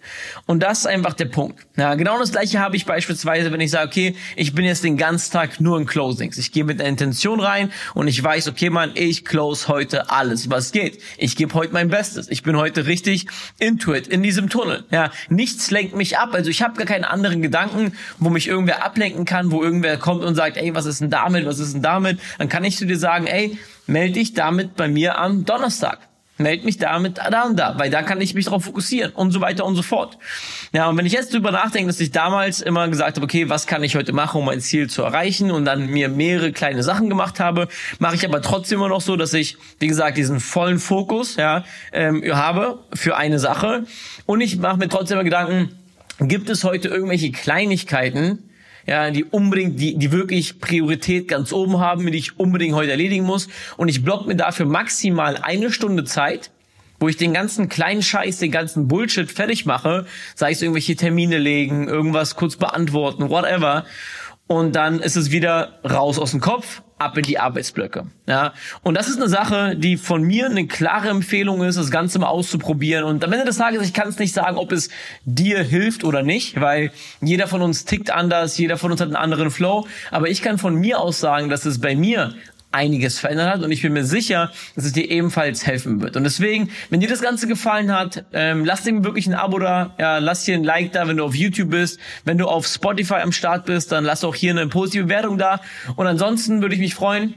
Und 0.45 0.61
das 0.61 0.79
ist 0.79 0.85
einfach 0.87 1.13
der 1.13 1.25
Punkt. 1.25 1.59
Ja, 1.77 1.95
genau 1.95 2.19
das 2.19 2.31
gleiche 2.31 2.59
habe 2.59 2.75
ich 2.75 2.85
beispielsweise, 2.85 3.51
wenn 3.51 3.61
ich 3.61 3.71
sage, 3.71 3.87
okay, 3.87 4.15
ich 4.35 4.53
bin 4.53 4.65
jetzt 4.65 4.83
den 4.83 4.97
ganzen 4.97 5.31
Tag 5.31 5.61
nur 5.61 5.77
in 5.79 5.85
Closings. 5.85 6.37
Ich 6.37 6.51
gehe 6.51 6.63
mit 6.63 6.79
der 6.79 6.87
Intention 6.87 7.39
rein 7.39 7.71
und 7.93 8.07
ich 8.07 8.21
weiß, 8.21 8.47
okay, 8.49 8.69
man, 8.69 8.91
ich 8.95 9.25
close 9.25 9.67
heute 9.67 10.09
alles, 10.09 10.49
was 10.49 10.71
geht. 10.71 11.01
Ich 11.17 11.35
gebe 11.35 11.53
heute 11.53 11.73
mein 11.73 11.89
Bestes. 11.89 12.29
Ich 12.29 12.43
bin 12.43 12.57
heute 12.57 12.85
richtig 12.85 13.27
into 13.59 13.93
it, 13.93 14.07
in 14.07 14.21
diesem 14.21 14.49
Tunnel. 14.49 14.83
Ja, 14.91 15.11
nichts 15.29 15.71
lenkt 15.71 15.95
mich 15.95 16.17
ab. 16.17 16.33
Also 16.33 16.49
ich 16.49 16.61
habe 16.61 16.75
gar 16.75 16.85
keinen 16.85 17.05
anderen 17.05 17.41
Gedanken, 17.41 17.93
wo 18.19 18.29
mich 18.29 18.47
irgendwer 18.47 18.83
ablenken 18.83 19.25
kann, 19.25 19.51
wo 19.51 19.63
irgendwer 19.63 19.97
kommt 19.97 20.23
und 20.23 20.35
sagt, 20.35 20.57
ey, 20.57 20.75
was 20.75 20.85
ist 20.85 21.01
denn 21.01 21.09
damit? 21.09 21.45
Was 21.45 21.59
ist 21.59 21.73
denn 21.73 21.81
damit? 21.81 22.19
Dann 22.37 22.49
kann 22.49 22.63
ich 22.63 22.77
zu 22.77 22.85
dir 22.85 22.97
sagen, 22.97 23.27
ey, 23.27 23.57
melde 23.87 24.13
dich 24.13 24.33
damit 24.33 24.75
bei 24.75 24.87
mir 24.87 25.17
am 25.17 25.45
Donnerstag 25.45 25.99
melde 26.37 26.65
mich 26.65 26.77
damit 26.77 27.17
da 27.17 27.43
und 27.43 27.57
da, 27.57 27.77
weil 27.77 27.89
da 27.89 28.01
kann 28.01 28.19
ich 28.19 28.33
mich 28.33 28.45
darauf 28.45 28.63
fokussieren 28.65 29.11
und 29.11 29.31
so 29.31 29.41
weiter 29.41 29.65
und 29.65 29.75
so 29.75 29.83
fort. 29.83 30.17
Ja, 30.71 30.89
und 30.89 30.97
wenn 30.97 31.05
ich 31.05 31.13
jetzt 31.13 31.33
drüber 31.33 31.51
nachdenke, 31.51 31.87
dass 31.87 31.99
ich 31.99 32.11
damals 32.11 32.61
immer 32.61 32.87
gesagt 32.87 33.17
habe, 33.17 33.23
okay, 33.23 33.49
was 33.49 33.67
kann 33.67 33.83
ich 33.83 33.95
heute 33.95 34.13
machen, 34.13 34.39
um 34.39 34.45
mein 34.45 34.59
Ziel 34.59 34.89
zu 34.89 35.03
erreichen 35.03 35.51
und 35.51 35.65
dann 35.65 35.87
mir 35.87 36.09
mehrere 36.09 36.51
kleine 36.51 36.81
Sachen 36.81 37.09
gemacht 37.09 37.39
habe, 37.39 37.67
mache 37.99 38.15
ich 38.15 38.25
aber 38.25 38.41
trotzdem 38.41 38.79
immer 38.79 38.89
noch 38.89 39.01
so, 39.01 39.15
dass 39.15 39.33
ich, 39.33 39.57
wie 39.79 39.87
gesagt, 39.87 40.17
diesen 40.17 40.39
vollen 40.39 40.79
Fokus 40.79 41.35
ja, 41.35 41.63
ähm, 41.91 42.23
habe 42.35 42.79
für 42.93 43.15
eine 43.15 43.37
Sache 43.37 43.85
und 44.25 44.41
ich 44.41 44.57
mache 44.57 44.77
mir 44.77 44.89
trotzdem 44.89 45.15
immer 45.15 45.23
Gedanken, 45.23 45.77
gibt 46.19 46.49
es 46.49 46.63
heute 46.63 46.87
irgendwelche 46.87 47.31
Kleinigkeiten, 47.31 48.49
ja, 48.85 49.11
die 49.11 49.23
unbedingt, 49.23 49.79
die, 49.79 49.97
die 49.97 50.11
wirklich 50.11 50.59
Priorität 50.59 51.27
ganz 51.27 51.53
oben 51.53 51.79
haben, 51.79 52.11
die 52.11 52.17
ich 52.17 52.39
unbedingt 52.39 52.75
heute 52.75 52.91
erledigen 52.91 53.25
muss. 53.25 53.47
Und 53.77 53.87
ich 53.87 54.03
block 54.03 54.27
mir 54.27 54.35
dafür 54.35 54.65
maximal 54.65 55.37
eine 55.37 55.71
Stunde 55.71 56.03
Zeit, 56.03 56.51
wo 56.99 57.07
ich 57.07 57.17
den 57.17 57.33
ganzen 57.33 57.69
kleinen 57.69 58.01
Scheiß, 58.01 58.37
den 58.37 58.51
ganzen 58.51 58.87
Bullshit 58.87 59.31
fertig 59.31 59.65
mache, 59.65 60.05
sei 60.35 60.51
es 60.51 60.61
irgendwelche 60.61 60.95
Termine 60.95 61.37
legen, 61.37 61.87
irgendwas 61.87 62.35
kurz 62.35 62.55
beantworten, 62.55 63.29
whatever. 63.29 63.85
Und 64.47 64.75
dann 64.75 64.99
ist 64.99 65.15
es 65.15 65.31
wieder 65.31 65.79
raus 65.83 66.19
aus 66.19 66.31
dem 66.31 66.41
Kopf 66.41 66.82
ab 66.97 67.17
in 67.17 67.23
die 67.23 67.39
Arbeitsblöcke. 67.39 68.07
Ja, 68.27 68.53
und 68.81 68.95
das 68.95 69.09
ist 69.09 69.17
eine 69.17 69.27
Sache, 69.27 69.75
die 69.75 69.97
von 69.97 70.23
mir 70.23 70.45
eine 70.45 70.67
klare 70.67 71.09
Empfehlung 71.09 71.63
ist, 71.63 71.77
das 71.77 71.91
Ganze 71.91 72.19
mal 72.19 72.27
auszuprobieren. 72.27 73.03
Und 73.03 73.23
am 73.23 73.33
Ende 73.33 73.45
des 73.45 73.57
Tages, 73.57 73.81
ich 73.85 73.93
kann 73.93 74.07
es 74.07 74.19
nicht 74.19 74.33
sagen, 74.33 74.57
ob 74.57 74.71
es 74.71 74.89
dir 75.25 75.61
hilft 75.61 76.03
oder 76.03 76.23
nicht, 76.23 76.59
weil 76.61 76.91
jeder 77.21 77.47
von 77.47 77.61
uns 77.61 77.85
tickt 77.85 78.11
anders, 78.11 78.57
jeder 78.57 78.77
von 78.77 78.91
uns 78.91 79.01
hat 79.01 79.07
einen 79.07 79.15
anderen 79.15 79.51
Flow. 79.51 79.87
Aber 80.11 80.29
ich 80.29 80.41
kann 80.41 80.57
von 80.57 80.75
mir 80.75 80.99
aus 80.99 81.19
sagen, 81.19 81.49
dass 81.49 81.65
es 81.65 81.81
bei 81.81 81.95
mir 81.95 82.35
einiges 82.73 83.19
verändert 83.19 83.53
hat 83.53 83.63
und 83.63 83.71
ich 83.71 83.81
bin 83.81 83.93
mir 83.93 84.05
sicher, 84.05 84.51
dass 84.75 84.85
es 84.85 84.93
dir 84.93 85.09
ebenfalls 85.09 85.65
helfen 85.65 86.01
wird. 86.01 86.15
Und 86.15 86.23
deswegen, 86.23 86.69
wenn 86.89 86.99
dir 86.99 87.09
das 87.09 87.21
Ganze 87.21 87.47
gefallen 87.47 87.91
hat, 87.91 88.25
ähm, 88.33 88.65
lass 88.65 88.83
dir 88.83 89.03
wirklich 89.03 89.27
ein 89.27 89.33
Abo 89.33 89.59
da, 89.59 89.93
ja, 89.99 90.17
lass 90.17 90.43
dir 90.43 90.55
ein 90.55 90.63
Like 90.63 90.91
da, 90.93 91.07
wenn 91.07 91.17
du 91.17 91.23
auf 91.23 91.35
YouTube 91.35 91.69
bist, 91.69 91.99
wenn 92.25 92.37
du 92.37 92.47
auf 92.47 92.67
Spotify 92.67 93.15
am 93.15 93.31
Start 93.31 93.65
bist, 93.65 93.91
dann 93.91 94.03
lass 94.03 94.23
auch 94.23 94.35
hier 94.35 94.51
eine 94.51 94.67
positive 94.67 95.05
Bewertung 95.05 95.37
da. 95.37 95.61
Und 95.95 96.07
ansonsten 96.07 96.61
würde 96.61 96.75
ich 96.75 96.81
mich 96.81 96.95
freuen, 96.95 97.35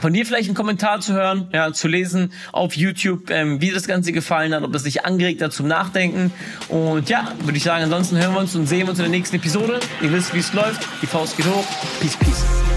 von 0.00 0.12
dir 0.12 0.24
vielleicht 0.24 0.48
einen 0.48 0.56
Kommentar 0.56 1.00
zu 1.00 1.12
hören, 1.12 1.48
ja, 1.52 1.72
zu 1.72 1.88
lesen 1.88 2.32
auf 2.52 2.76
YouTube, 2.76 3.30
ähm, 3.30 3.60
wie 3.60 3.70
das 3.70 3.86
Ganze 3.86 4.12
gefallen 4.12 4.54
hat, 4.54 4.62
ob 4.62 4.74
es 4.74 4.84
dich 4.84 5.04
angeregt 5.04 5.42
hat 5.42 5.52
zum 5.52 5.66
Nachdenken. 5.66 6.32
Und 6.68 7.08
ja, 7.08 7.32
würde 7.42 7.56
ich 7.56 7.64
sagen, 7.64 7.84
ansonsten 7.84 8.16
hören 8.16 8.32
wir 8.32 8.40
uns 8.40 8.54
und 8.54 8.66
sehen 8.66 8.82
wir 8.82 8.90
uns 8.90 8.98
in 8.98 9.04
der 9.04 9.10
nächsten 9.10 9.36
Episode. 9.36 9.80
Ihr 10.00 10.12
wisst, 10.12 10.34
wie 10.34 10.38
es 10.38 10.52
läuft. 10.52 10.86
Die 11.02 11.06
Faust 11.06 11.36
geht 11.36 11.46
hoch. 11.46 11.64
Peace, 12.00 12.16
peace. 12.16 12.67